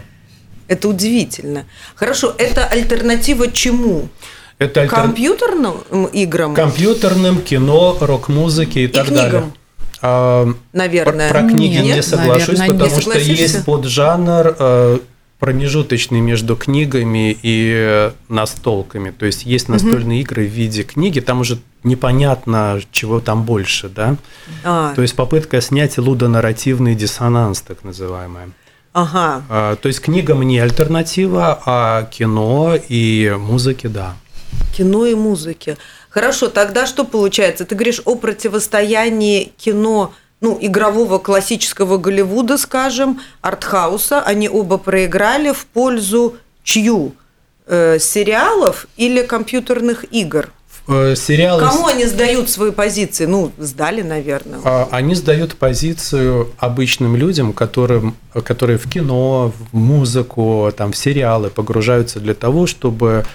Это 0.67 0.89
удивительно. 0.89 1.63
Хорошо, 1.95 2.33
это 2.37 2.65
альтернатива 2.65 3.49
чему? 3.51 4.09
Это 4.57 4.81
альтер- 4.83 4.89
Компьютерным 4.89 5.75
играм, 6.11 6.53
компьютерным, 6.53 7.41
кино, 7.41 7.95
рок-музыке 8.01 8.85
и, 8.85 8.87
так 8.87 9.07
далее. 9.09 9.29
книгам. 9.29 9.53
А, 10.01 10.47
наверное. 10.73 11.29
Про, 11.29 11.39
про 11.41 11.49
книги 11.49 11.77
Нет, 11.77 11.95
не 11.97 12.03
соглашусь, 12.03 12.57
наверное, 12.59 12.67
не 12.67 12.73
потому 12.83 13.01
что 13.01 13.11
согласишься? 13.11 13.41
есть 13.43 13.65
поджанр 13.65 14.55
э, 14.59 14.99
промежуточный 15.39 16.21
между 16.21 16.55
книгами 16.55 17.37
и 17.41 18.11
настолками. 18.29 19.11
То 19.11 19.25
есть 19.25 19.45
есть 19.45 19.69
настольные 19.69 20.21
игры 20.21 20.47
в 20.47 20.51
виде 20.51 20.83
книги, 20.83 21.19
там 21.19 21.41
уже 21.41 21.59
непонятно, 21.83 22.79
чего 22.91 23.19
там 23.19 23.43
больше, 23.43 23.89
да. 23.89 24.17
А, 24.63 24.93
То 24.95 25.01
есть 25.01 25.15
попытка 25.15 25.61
снять 25.61 25.97
лудонарративный 25.97 26.95
диссонанс, 26.95 27.61
так 27.61 27.83
называемый. 27.83 28.53
Ага. 28.93 29.43
А, 29.49 29.75
то 29.75 29.87
есть 29.87 29.99
книгам 30.01 30.41
не 30.43 30.57
альтернатива, 30.59 31.61
а 31.65 32.03
кино 32.03 32.75
и 32.75 33.35
музыке, 33.37 33.89
да. 33.89 34.15
Кино 34.75 35.05
и 35.05 35.15
музыки. 35.15 35.77
Хорошо, 36.09 36.47
тогда 36.47 36.87
что 36.87 37.03
получается? 37.03 37.65
Ты 37.65 37.75
говоришь 37.75 38.01
о 38.05 38.15
противостоянии 38.15 39.51
кино, 39.57 40.13
ну, 40.45 40.59
игрового 40.61 41.17
классического 41.17 41.97
Голливуда, 41.97 42.59
скажем, 42.59 43.19
артхауса. 43.41 44.21
Они 44.21 44.47
оба 44.47 44.77
проиграли 44.77 45.51
в 45.51 45.65
пользу 45.65 46.35
чью? 46.63 47.13
Э, 47.65 47.97
сериалов 47.99 48.85
или 48.95 49.23
компьютерных 49.23 50.05
игр? 50.13 50.51
Э, 50.87 51.15
сериалы... 51.15 51.63
Кому 51.63 51.87
они 51.87 52.05
сдают 52.05 52.51
свои 52.51 52.69
позиции? 52.69 53.25
Ну, 53.25 53.51
сдали, 53.57 54.03
наверное. 54.03 54.59
А, 54.63 54.87
они 54.91 55.15
сдают 55.15 55.55
позицию 55.55 56.51
обычным 56.59 57.15
людям, 57.15 57.51
которым, 57.51 58.15
которые 58.43 58.77
в 58.77 58.87
кино, 58.87 59.51
в 59.71 59.75
музыку, 59.75 60.71
там, 60.77 60.91
в 60.91 60.95
сериалы 60.97 61.49
погружаются 61.49 62.19
для 62.19 62.35
того, 62.35 62.67
чтобы 62.67 63.25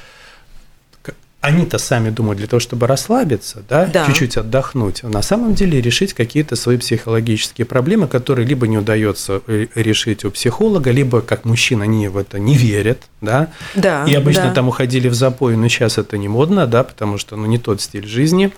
они-то 1.41 1.79
сами 1.79 2.11
думают 2.11 2.39
для 2.39 2.47
того, 2.47 2.61
чтобы 2.61 2.87
расслабиться, 2.87 3.63
да, 3.69 3.87
Да. 3.87 4.07
чуть-чуть 4.07 4.37
отдохнуть, 4.37 5.03
на 5.03 5.23
самом 5.23 5.55
деле 5.55 5.81
решить 5.81 6.13
какие-то 6.13 6.55
свои 6.55 6.77
психологические 6.77 7.65
проблемы, 7.65 8.09
которые 8.09 8.47
либо 8.47 8.67
не 8.69 8.77
удается 8.77 9.41
э, 9.47 9.67
решить 9.75 10.25
у 10.27 10.31
психолога, 10.31 10.91
либо 10.91 11.23
как 11.23 11.47
мужчина 11.47 11.85
они 11.85 12.09
в 12.09 12.19
это 12.19 12.39
не 12.39 12.57
верят, 12.57 13.05
да, 13.23 13.49
Да, 13.75 14.05
и 14.07 14.15
обычно 14.15 14.45
да. 14.49 14.55
там 14.55 14.69
уходили 14.69 15.09
в 15.09 15.15
запой, 15.15 15.57
но 15.57 15.69
сейчас 15.69 15.97
это 15.97 16.19
не 16.19 16.29
модно, 16.29 16.67
да, 16.67 16.85
потому 16.85 17.17
что 17.17 17.37
ну, 17.37 17.47
не 17.47 17.59
тот 17.59 17.81
стиль 17.81 18.07
жизни. 18.07 18.53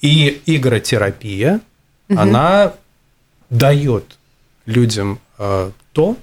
И 0.00 0.40
игротерапия, 0.46 1.60
она 2.08 2.72
дает 3.50 4.04
людям 4.66 5.20
э, 5.38 5.70
то, 5.92 6.16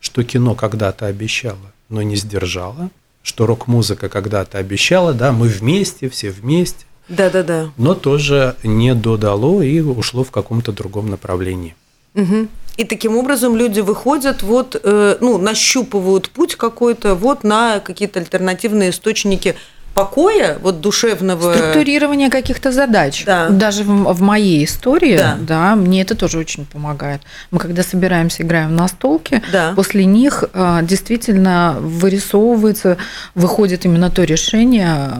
что 0.00 0.22
кино 0.22 0.54
когда-то 0.54 1.06
обещало, 1.06 1.72
но 1.88 2.02
не 2.02 2.14
сдержало, 2.16 2.90
что 3.22 3.46
рок-музыка 3.46 4.08
когда-то 4.08 4.58
обещала, 4.58 5.12
да, 5.12 5.32
мы 5.32 5.48
вместе, 5.48 6.08
все 6.08 6.30
вместе, 6.30 6.86
Да-да-да. 7.08 7.70
но 7.76 7.94
тоже 7.94 8.56
не 8.62 8.94
додало 8.94 9.62
и 9.62 9.80
ушло 9.80 10.24
в 10.24 10.30
каком-то 10.30 10.72
другом 10.72 11.10
направлении. 11.10 11.76
Мгм. 12.14 12.48
И 12.76 12.84
таким 12.84 13.16
образом 13.16 13.56
люди 13.56 13.80
выходят, 13.80 14.42
вот, 14.42 14.80
э, 14.80 15.16
ну, 15.20 15.36
нащупывают 15.36 16.30
путь 16.30 16.54
какой-то 16.54 17.16
вот 17.16 17.42
на 17.42 17.80
какие-то 17.80 18.20
альтернативные 18.20 18.90
источники 18.90 19.56
покоя, 19.94 20.58
вот 20.62 20.80
душевного. 20.80 21.54
Структурирование 21.54 22.30
каких-то 22.30 22.70
задач. 22.72 23.24
Да. 23.24 23.48
Даже 23.48 23.84
в, 23.84 24.12
в 24.14 24.20
моей 24.22 24.64
истории, 24.64 25.16
Да. 25.16 25.36
да. 25.40 25.74
мне 25.76 26.02
это 26.02 26.14
тоже 26.14 26.38
очень 26.38 26.66
помогает. 26.66 27.22
Мы 27.50 27.58
когда 27.58 27.82
собираемся, 27.82 28.42
играем 28.42 28.76
на 28.76 28.88
столке, 28.88 29.42
Да. 29.52 29.72
после 29.74 30.04
них 30.04 30.44
а, 30.54 30.82
действительно 30.82 31.76
вырисовывается, 31.80 32.96
выходит 33.34 33.84
именно 33.84 34.10
то 34.10 34.24
решение, 34.24 35.10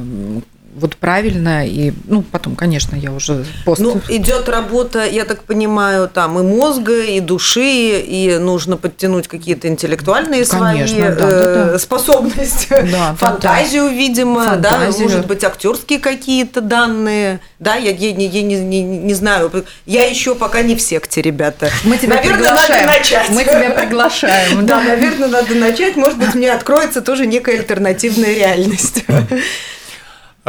вот 0.74 0.96
правильно, 0.96 1.66
и, 1.66 1.92
ну, 2.04 2.22
потом, 2.22 2.54
конечно, 2.54 2.94
я 2.94 3.12
уже 3.12 3.44
пост... 3.64 3.80
Ну, 3.80 4.00
идет 4.08 4.48
работа, 4.48 5.06
я 5.06 5.24
так 5.24 5.42
понимаю, 5.44 6.08
там 6.08 6.38
и 6.38 6.42
мозга, 6.42 7.02
и 7.02 7.20
души, 7.20 8.00
и 8.00 8.38
нужно 8.38 8.76
подтянуть 8.76 9.28
какие-то 9.28 9.68
интеллектуальные 9.68 10.44
Конечно, 10.44 10.58
свои 10.58 11.10
да, 11.10 11.14
да, 11.14 11.26
э, 11.28 11.68
да. 11.72 11.78
способности, 11.78 12.68
Да, 12.92 13.14
фантазию, 13.18 13.88
видимо, 13.88 14.56
да, 14.56 14.70
Фантазию. 14.70 15.08
может 15.08 15.26
быть, 15.26 15.42
актерские 15.44 15.98
какие-то 15.98 16.60
данные, 16.60 17.40
да, 17.58 17.74
я, 17.76 17.90
я 17.90 18.12
не, 18.12 18.26
я 18.26 18.42
не, 18.42 18.56
не, 18.56 18.82
не 18.82 19.14
знаю, 19.14 19.50
я 19.86 20.04
еще 20.04 20.34
пока 20.34 20.62
не 20.62 20.76
в 20.76 20.80
секте, 20.80 21.22
ребята. 21.22 21.70
Мы 21.84 21.96
тебя 21.98 22.16
Наверное, 22.16 22.38
приглашаем. 22.38 22.86
надо 22.86 22.98
начать. 22.98 23.28
Мы 23.30 23.42
тебя 23.42 23.70
приглашаем. 23.70 24.66
Да, 24.66 24.82
наверное, 24.82 25.28
надо 25.28 25.54
начать, 25.54 25.96
может 25.96 26.18
быть, 26.18 26.34
мне 26.34 26.52
откроется 26.52 27.00
тоже 27.00 27.26
некая 27.26 27.58
альтернативная 27.58 28.34
реальность. 28.34 29.04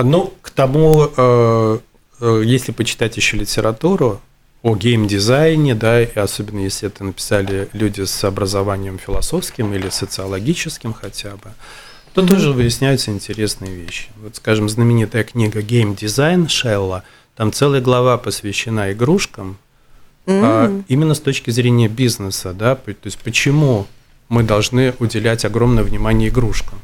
Ну, 0.04 0.34
к 0.42 0.50
тому, 0.52 1.10
э, 1.16 1.80
э, 2.22 2.42
если 2.46 2.72
почитать 2.72 3.18
еще 3.18 3.38
литературу 3.38 4.22
о 4.62 4.76
геймдизайне, 4.76 5.76
да, 5.76 6.02
и 6.02 6.20
особенно 6.20 6.60
если 6.60 6.88
это 6.88 7.04
написали 7.04 7.70
люди 7.74 8.04
с 8.04 8.24
образованием 8.24 8.98
философским 8.98 9.74
или 9.74 9.90
социологическим 9.90 10.94
хотя 10.94 11.32
бы, 11.32 11.54
то 12.14 12.26
тоже 12.26 12.52
выясняются 12.52 13.12
интересные 13.12 13.74
вещи. 13.74 14.10
Вот, 14.22 14.36
скажем, 14.36 14.68
знаменитая 14.68 15.24
книга 15.24 15.62
«Геймдизайн» 15.62 16.50
Шелла, 16.50 17.04
там 17.36 17.54
целая 17.54 17.82
глава 17.82 18.18
посвящена 18.18 18.92
игрушкам, 18.92 19.58
а, 20.28 20.84
именно 20.88 21.14
с 21.14 21.20
точки 21.20 21.50
зрения 21.50 21.88
бизнеса, 21.88 22.54
да, 22.54 22.76
то 22.76 22.94
есть 23.06 23.18
почему 23.20 23.88
мы 24.28 24.44
должны 24.44 24.94
уделять 25.00 25.46
огромное 25.46 25.84
внимание 25.84 26.30
игрушкам. 26.30 26.80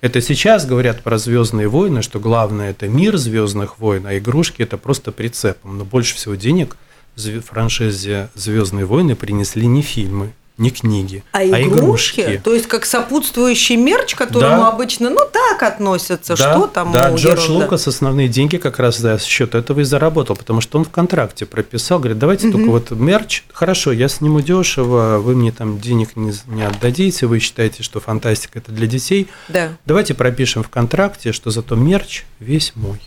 Это 0.00 0.20
сейчас 0.20 0.66
говорят 0.66 1.02
про 1.02 1.18
Звездные 1.18 1.68
войны, 1.68 2.02
что 2.02 2.20
главное 2.20 2.70
это 2.70 2.86
мир 2.86 3.16
Звездных 3.16 3.78
войн, 3.78 4.06
а 4.06 4.16
игрушки 4.16 4.62
это 4.62 4.76
просто 4.76 5.10
прицепом. 5.10 5.78
Но 5.78 5.84
больше 5.84 6.14
всего 6.16 6.34
денег 6.34 6.76
франшизе 7.16 8.28
Звездные 8.34 8.84
войны 8.84 9.16
принесли 9.16 9.66
не 9.66 9.82
фильмы, 9.82 10.32
не 10.58 10.70
книги, 10.70 11.22
А 11.32 11.44
игрушки, 11.44 12.40
то 12.42 12.54
есть 12.54 12.66
как 12.66 12.86
сопутствующий 12.86 13.76
мерч, 13.76 14.14
к 14.14 14.18
которому 14.18 14.62
Да. 14.62 14.68
обычно, 14.68 15.10
ну 15.10 15.20
так 15.30 15.62
относятся, 15.62 16.34
Да, 16.34 16.50
что 16.52 16.66
там 16.66 16.92
Да, 16.92 17.10
у 17.10 17.16
Джордж 17.16 17.42
ерунда. 17.44 17.64
Лукас 17.64 17.86
основные 17.88 18.28
деньги 18.28 18.56
как 18.56 18.78
раз 18.78 18.96
за 18.96 19.18
счет 19.18 19.54
этого 19.54 19.80
и 19.80 19.84
заработал, 19.84 20.34
потому 20.34 20.62
что 20.62 20.78
он 20.78 20.84
в 20.84 20.90
контракте 20.90 21.44
прописал, 21.44 21.98
говорит, 21.98 22.18
давайте 22.18 22.50
только 22.50 22.70
вот 22.70 22.90
мерч, 22.90 23.42
хорошо, 23.52 23.92
я 23.92 24.08
сниму 24.08 24.40
дешево, 24.40 25.18
вы 25.18 25.34
мне 25.36 25.52
там 25.52 25.78
денег 25.78 26.16
не, 26.16 26.32
не 26.46 26.62
отдадите, 26.62 27.26
вы 27.26 27.38
считаете, 27.38 27.82
что 27.82 28.00
фантастика 28.00 28.58
это 28.58 28.72
для 28.72 28.86
детей, 28.86 29.28
Да. 29.48 29.72
давайте 29.84 30.14
пропишем 30.14 30.62
в 30.62 30.70
контракте, 30.70 31.32
что 31.32 31.50
зато 31.50 31.74
мерч 31.76 32.24
весь 32.40 32.72
мой. 32.76 33.00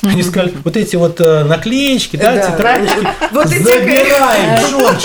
Они 0.00 0.22
сказали, 0.22 0.54
вот 0.62 0.76
эти 0.76 0.94
вот 0.94 1.20
э, 1.20 1.42
наклеечки, 1.42 2.16
да, 2.16 2.32
Да. 2.36 2.50
тетрадочки, 2.52 3.08
Вот 3.32 3.48
забираем, 3.48 4.60
Джордж. 4.70 5.04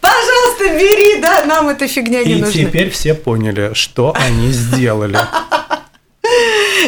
Пожалуйста, 0.00 0.64
бери, 0.78 1.20
да, 1.20 1.44
нам 1.44 1.68
эта 1.68 1.86
фигня 1.88 2.22
не 2.24 2.32
И 2.32 2.40
нужна. 2.40 2.52
теперь 2.52 2.90
все 2.90 3.14
поняли, 3.14 3.72
что 3.74 4.14
они 4.16 4.48
сделали. 4.52 5.18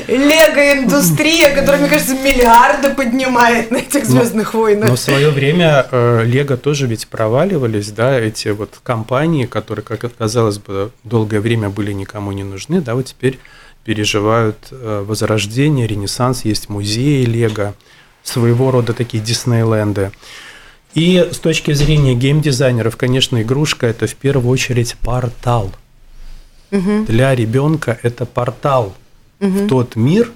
Лего-индустрия, 0.08 1.54
которая, 1.54 1.80
мне 1.80 1.90
кажется, 1.90 2.14
миллиарды 2.14 2.90
поднимает 2.90 3.70
на 3.70 3.76
этих 3.76 4.04
звездных 4.04 4.54
войнах. 4.54 4.88
Но 4.88 4.96
в 4.96 5.00
свое 5.00 5.30
время 5.30 5.86
э, 5.90 6.24
Лего 6.24 6.56
тоже 6.56 6.86
ведь 6.86 7.08
проваливались, 7.08 7.90
да, 7.90 8.18
эти 8.18 8.48
вот 8.48 8.78
компании, 8.82 9.46
которые, 9.46 9.84
как 9.84 10.00
казалось 10.16 10.58
бы, 10.58 10.90
долгое 11.04 11.40
время 11.40 11.68
были 11.68 11.92
никому 11.92 12.32
не 12.32 12.44
нужны, 12.44 12.80
да, 12.80 12.94
вот 12.94 13.06
теперь 13.06 13.38
переживают 13.84 14.56
э, 14.70 15.04
возрождение, 15.06 15.86
ренессанс, 15.86 16.44
есть 16.44 16.68
музеи 16.68 17.24
Лего, 17.24 17.74
своего 18.22 18.70
рода 18.70 18.92
такие 18.92 19.22
Диснейленды. 19.22 20.12
И 20.94 21.28
с 21.30 21.38
точки 21.38 21.72
зрения 21.72 22.14
геймдизайнеров, 22.14 22.96
конечно, 22.96 23.40
игрушка 23.40 23.86
это 23.86 24.06
в 24.06 24.14
первую 24.14 24.50
очередь 24.50 24.96
портал. 25.00 25.72
Для 26.70 27.34
ребенка 27.34 27.98
это 28.02 28.24
портал 28.24 28.94
в 29.40 29.68
тот 29.68 29.96
мир, 29.96 30.30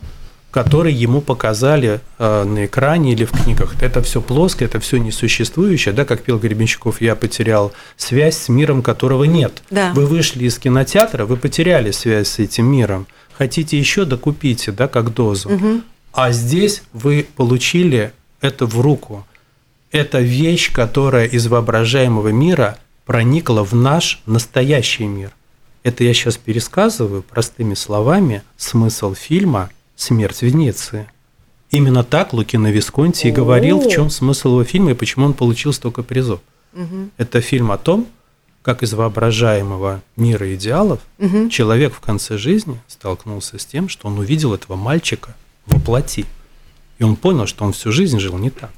который 0.50 0.92
ему 0.92 1.20
показали 1.20 2.00
э, 2.18 2.44
на 2.44 2.64
экране 2.64 3.12
или 3.12 3.26
в 3.26 3.30
книгах. 3.32 3.74
Это 3.82 4.02
все 4.02 4.22
плоское, 4.22 4.66
это 4.68 4.80
все 4.80 4.96
несуществующее, 4.96 5.92
да, 5.92 6.06
как 6.06 6.22
пел 6.22 6.38
Гребенщиков, 6.38 7.02
я 7.02 7.14
потерял 7.14 7.72
связь 7.96 8.38
с 8.38 8.48
миром, 8.48 8.82
которого 8.82 9.24
нет. 9.24 9.62
Да. 9.70 9.92
Вы 9.92 10.06
вышли 10.06 10.44
из 10.44 10.58
кинотеатра, 10.58 11.26
вы 11.26 11.36
потеряли 11.36 11.90
связь 11.90 12.28
с 12.28 12.38
этим 12.38 12.66
миром. 12.66 13.06
Хотите 13.36 13.78
еще, 13.78 14.06
докупите, 14.06 14.72
да, 14.72 14.88
как 14.88 15.12
дозу. 15.12 15.50
А 16.12 16.32
здесь 16.32 16.82
вы 16.94 17.26
получили 17.36 18.12
это 18.40 18.64
в 18.64 18.80
руку. 18.80 19.26
Это 19.90 20.20
вещь, 20.20 20.72
которая 20.72 21.26
из 21.26 21.46
воображаемого 21.46 22.28
мира 22.28 22.78
проникла 23.04 23.64
в 23.64 23.74
наш 23.74 24.20
настоящий 24.26 25.06
мир. 25.06 25.32
Это 25.84 26.02
я 26.02 26.12
сейчас 26.12 26.36
пересказываю 26.36 27.22
простыми 27.22 27.74
словами 27.74 28.42
смысл 28.56 29.14
фильма 29.14 29.70
«Смерть 29.94 30.42
Венеции». 30.42 31.08
Именно 31.70 32.04
так 32.04 32.32
Лукино 32.32 32.70
Висконти 32.70 33.28
и 33.28 33.30
говорил, 33.32 33.80
в 33.80 33.90
чем 33.90 34.10
смысл 34.10 34.50
его 34.50 34.64
фильма 34.64 34.90
и 34.92 34.94
почему 34.94 35.26
он 35.26 35.34
получил 35.34 35.72
столько 35.72 36.02
призов. 36.02 36.40
Это 37.16 37.40
фильм 37.40 37.70
о 37.70 37.78
том, 37.78 38.08
как 38.62 38.82
из 38.82 38.94
воображаемого 38.94 40.02
мира 40.16 40.52
идеалов 40.56 41.00
человек 41.50 41.94
в 41.94 42.00
конце 42.00 42.36
жизни 42.36 42.80
столкнулся 42.88 43.58
с 43.58 43.64
тем, 43.64 43.88
что 43.88 44.08
он 44.08 44.18
увидел 44.18 44.52
этого 44.54 44.74
мальчика 44.76 45.36
во 45.66 45.78
плоти. 45.78 46.26
И 46.98 47.04
он 47.04 47.14
понял, 47.14 47.46
что 47.46 47.64
он 47.64 47.72
всю 47.72 47.92
жизнь 47.92 48.18
жил 48.18 48.36
не 48.38 48.50
так. 48.50 48.72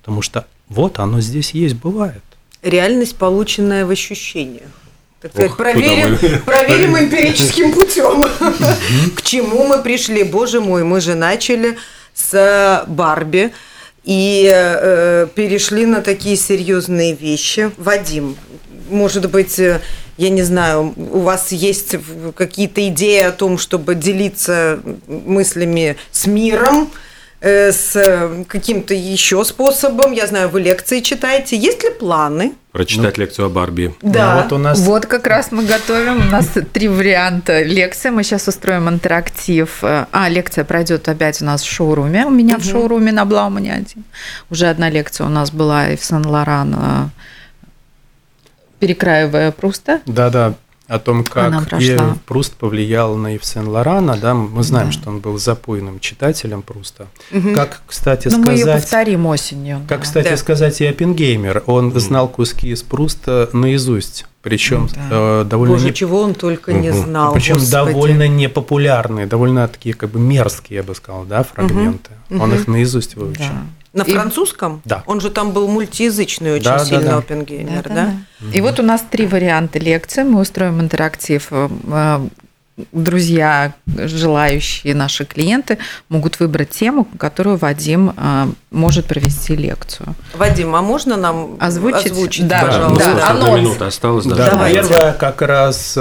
Потому 0.00 0.22
что 0.22 0.46
вот 0.72 0.98
оно 0.98 1.20
здесь 1.20 1.52
есть, 1.52 1.74
бывает. 1.74 2.22
Реальность, 2.62 3.16
полученная 3.16 3.84
в 3.84 3.90
ощущениях. 3.90 4.70
Так 5.20 5.32
сказать, 5.32 5.50
Ох, 5.50 5.56
проверим, 5.56 6.18
проверим 6.44 6.98
эмпирическим 6.98 7.72
путем. 7.72 8.24
К 9.14 9.22
чему 9.22 9.64
мы 9.64 9.82
пришли? 9.82 10.24
Боже 10.24 10.60
мой, 10.60 10.82
мы 10.82 11.00
же 11.00 11.14
начали 11.14 11.76
с 12.14 12.84
Барби 12.88 13.52
и 14.04 14.50
э, 14.52 15.28
перешли 15.34 15.86
на 15.86 16.00
такие 16.00 16.36
серьезные 16.36 17.14
вещи. 17.14 17.70
Вадим, 17.76 18.36
может 18.90 19.30
быть, 19.30 19.58
э, 19.60 19.80
я 20.16 20.30
не 20.30 20.42
знаю, 20.42 20.92
у 20.96 21.20
вас 21.20 21.52
есть 21.52 21.96
какие-то 22.34 22.86
идеи 22.88 23.20
о 23.20 23.30
том, 23.30 23.58
чтобы 23.58 23.94
делиться 23.94 24.80
мыслями 25.06 25.96
с 26.10 26.26
миром, 26.26 26.90
Э, 26.90 27.11
с 27.42 27.96
э, 27.96 28.44
каким-то 28.46 28.94
еще 28.94 29.44
способом. 29.44 30.12
Я 30.12 30.26
знаю, 30.28 30.48
вы 30.48 30.60
лекции 30.60 31.00
читаете. 31.00 31.56
Есть 31.56 31.82
ли 31.82 31.90
планы? 31.90 32.52
Прочитать 32.70 33.18
ну, 33.18 33.22
лекцию 33.24 33.46
о 33.46 33.48
Барби. 33.48 33.94
Да. 34.00 34.36
Ну, 34.36 34.42
вот, 34.42 34.52
у 34.52 34.58
нас... 34.58 34.78
вот 34.78 35.06
как 35.06 35.26
раз 35.26 35.50
мы 35.50 35.64
готовим. 35.64 36.28
У 36.28 36.30
нас 36.30 36.48
три 36.72 36.86
варианта 36.86 37.62
лекции. 37.62 38.10
Мы 38.10 38.22
сейчас 38.22 38.46
устроим 38.46 38.88
интерактив. 38.88 39.78
А, 39.82 40.28
лекция 40.28 40.64
пройдет 40.64 41.08
опять 41.08 41.42
у 41.42 41.44
нас 41.44 41.62
в 41.62 41.70
шоуруме. 41.70 42.24
У 42.26 42.30
меня 42.30 42.54
угу. 42.54 42.62
в 42.62 42.64
шоуруме 42.64 43.10
на 43.10 43.24
Блаумане 43.24 43.72
один. 43.74 44.04
Уже 44.48 44.68
одна 44.68 44.88
лекция 44.88 45.26
у 45.26 45.30
нас 45.30 45.50
была 45.50 45.90
и 45.90 45.96
в 45.96 46.04
Сан-Лоран 46.04 46.74
э, 46.78 47.08
перекраивая 48.78 49.50
Пруста. 49.50 50.00
Да-да, 50.06 50.54
о 50.92 50.98
том, 50.98 51.24
как 51.24 51.72
и 51.80 51.98
Пруст 52.26 52.54
повлиял 52.54 53.16
на 53.16 53.34
Ив 53.34 53.44
Сен-Лорана, 53.44 54.18
да, 54.18 54.34
мы 54.34 54.62
знаем, 54.62 54.88
да. 54.88 54.92
что 54.92 55.08
он 55.08 55.20
был 55.20 55.38
запойным 55.38 56.00
читателем 56.00 56.60
Пруста. 56.60 57.06
Угу. 57.32 57.54
Как, 57.54 57.80
кстати, 57.86 58.28
Но 58.28 58.32
сказать... 58.32 58.46
мы 58.46 58.52
ее 58.52 58.66
повторим 58.66 59.26
осенью. 59.26 59.78
Как, 59.88 60.00
да. 60.00 60.04
кстати, 60.04 60.28
да. 60.28 60.36
сказать 60.36 60.80
и 60.82 60.86
Оппенгеймер. 60.86 61.62
Он 61.66 61.86
угу. 61.86 61.98
знал 61.98 62.28
куски 62.28 62.68
из 62.68 62.82
Пруста 62.82 63.48
наизусть. 63.54 64.26
Причем 64.42 64.88
да. 64.92 65.42
э, 65.42 65.44
довольно 65.48 65.76
Боже, 65.76 65.86
не... 65.86 65.94
чего 65.94 66.20
он 66.20 66.34
только 66.34 66.70
угу. 66.70 66.80
не 66.80 66.92
знал. 66.92 67.32
Причем 67.32 67.58
довольно 67.70 68.28
непопулярные, 68.28 69.26
довольно 69.26 69.66
такие 69.68 69.94
как 69.94 70.10
бы 70.10 70.18
мерзкие, 70.18 70.78
я 70.78 70.82
бы 70.82 70.94
сказал, 70.94 71.24
да, 71.24 71.42
фрагменты. 71.42 72.10
Угу. 72.28 72.42
Он 72.42 72.52
их 72.52 72.68
наизусть 72.68 73.16
выучил. 73.16 73.44
Да. 73.44 73.66
На 73.92 74.02
и... 74.02 74.12
французском? 74.12 74.80
Да. 74.84 75.02
Он 75.06 75.20
же 75.20 75.30
там 75.30 75.52
был 75.52 75.68
мультиязычный 75.68 76.54
очень 76.54 76.64
да, 76.64 76.84
сильно, 76.84 77.02
да, 77.02 77.10
да. 77.10 77.16
Оппенгеймер, 77.18 77.82
да? 77.82 77.94
да? 77.94 78.14
да. 78.40 78.56
И 78.56 78.60
вот 78.60 78.80
у 78.80 78.82
нас 78.82 79.04
три 79.08 79.26
варианта 79.26 79.78
лекции. 79.78 80.22
Мы 80.22 80.40
устроим 80.40 80.80
интерактив. 80.80 81.48
Э, 81.50 81.68
э, 81.88 82.20
друзья, 82.92 83.74
желающие 83.86 84.94
наши 84.94 85.26
клиенты 85.26 85.76
могут 86.08 86.40
выбрать 86.40 86.70
тему, 86.70 87.06
которую 87.18 87.58
Вадим 87.58 88.14
э, 88.16 88.46
может 88.70 89.04
провести 89.04 89.56
лекцию. 89.56 90.14
Вадим, 90.34 90.74
а 90.74 90.80
можно 90.80 91.18
нам 91.18 91.58
озвучить? 91.60 92.12
озвучить 92.12 92.48
да, 92.48 92.62
пожалуйста? 92.62 93.14
Да, 93.14 93.34
да. 93.34 93.58
минута 93.58 93.86
осталось. 93.88 94.24
Да, 94.24 94.36
да 94.36 94.70
первое 94.70 95.12
как 95.12 95.42
раз 95.42 95.98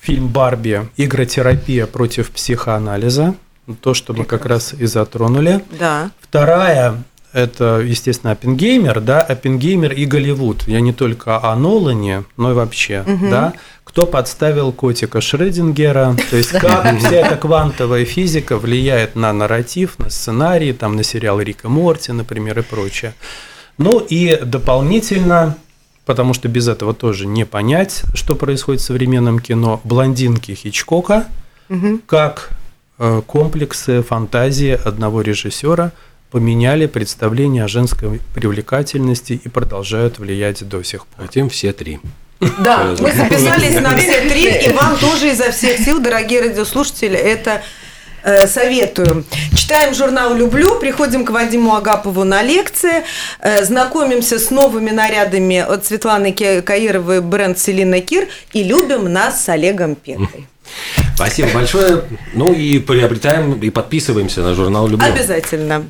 фильм 0.00 0.28
«Барби. 0.28 0.88
Игротерапия 0.96 1.86
против 1.86 2.30
психоанализа». 2.30 3.34
То, 3.82 3.94
что 3.94 4.12
Прекрасно. 4.12 4.34
мы 4.34 4.38
как 4.38 4.46
раз 4.48 4.72
и 4.72 4.86
затронули. 4.86 5.64
Да. 5.78 6.10
Вторая 6.20 7.04
это, 7.32 7.80
естественно, 7.80 8.32
Оппенгеймер, 8.32 9.00
да, 9.00 9.20
Оппенгеймер 9.20 9.92
и 9.92 10.04
Голливуд. 10.04 10.66
Я 10.66 10.80
не 10.80 10.92
только 10.92 11.42
о 11.42 11.54
Нолане, 11.54 12.24
но 12.36 12.50
и 12.50 12.54
вообще, 12.54 13.04
угу. 13.06 13.30
да. 13.30 13.52
Кто 13.84 14.06
подставил 14.06 14.72
котика 14.72 15.20
Шрёдингера, 15.20 16.16
то 16.30 16.36
есть 16.36 16.50
как 16.50 16.98
вся 16.98 17.16
эта 17.16 17.36
квантовая 17.36 18.04
физика 18.04 18.56
влияет 18.56 19.16
на 19.16 19.32
нарратив, 19.32 19.98
на 19.98 20.10
сценарий, 20.10 20.72
там, 20.72 20.96
на 20.96 21.02
сериал 21.02 21.40
Рика 21.40 21.68
Морти, 21.68 22.12
например, 22.12 22.58
и 22.58 22.62
прочее. 22.62 23.14
Ну 23.78 23.98
и 24.00 24.38
дополнительно, 24.44 25.56
потому 26.06 26.34
что 26.34 26.48
без 26.48 26.68
этого 26.68 26.94
тоже 26.94 27.26
не 27.26 27.44
понять, 27.44 28.02
что 28.14 28.34
происходит 28.34 28.80
в 28.80 28.84
современном 28.84 29.38
кино, 29.38 29.80
блондинки 29.84 30.54
Хичкока, 30.54 31.26
угу. 31.68 32.00
как 32.06 32.50
э, 32.98 33.22
комплексы 33.26 34.02
фантазии 34.02 34.78
одного 34.84 35.20
режиссера– 35.20 35.92
поменяли 36.30 36.86
представление 36.86 37.64
о 37.64 37.68
женской 37.68 38.20
привлекательности 38.34 39.40
и 39.44 39.48
продолжают 39.48 40.18
влиять 40.18 40.66
до 40.68 40.82
сих 40.82 41.06
пор. 41.06 41.26
Хотим 41.26 41.48
все 41.48 41.72
три. 41.72 42.00
Да, 42.40 42.94
мы 42.98 43.12
записались 43.12 43.80
на 43.80 43.96
все 43.96 44.28
три, 44.28 44.46
и 44.66 44.72
вам 44.72 44.96
тоже 44.96 45.30
изо 45.30 45.50
всех 45.50 45.78
сил, 45.78 46.00
дорогие 46.00 46.40
радиослушатели, 46.40 47.18
это 47.18 47.62
э, 48.22 48.46
советую. 48.46 49.24
Читаем 49.54 49.94
журнал 49.94 50.34
«Люблю», 50.34 50.78
приходим 50.78 51.26
к 51.26 51.30
Вадиму 51.30 51.74
Агапову 51.74 52.24
на 52.24 52.42
лекции, 52.42 53.04
э, 53.40 53.62
знакомимся 53.64 54.38
с 54.38 54.50
новыми 54.50 54.90
нарядами 54.90 55.58
от 55.58 55.84
Светланы 55.84 56.32
Каировой, 56.32 57.20
бренд 57.20 57.58
«Селина 57.58 58.00
Кир» 58.00 58.28
и 58.54 58.62
любим 58.62 59.12
нас 59.12 59.44
с 59.44 59.48
Олегом 59.50 59.94
Петой. 59.94 60.46
Спасибо 61.14 61.48
большое. 61.52 62.04
Ну 62.32 62.52
и 62.52 62.78
приобретаем 62.78 63.60
и 63.60 63.70
подписываемся 63.70 64.40
на 64.40 64.54
журнал 64.54 64.88
«Люблю». 64.88 65.06
Обязательно. 65.06 65.84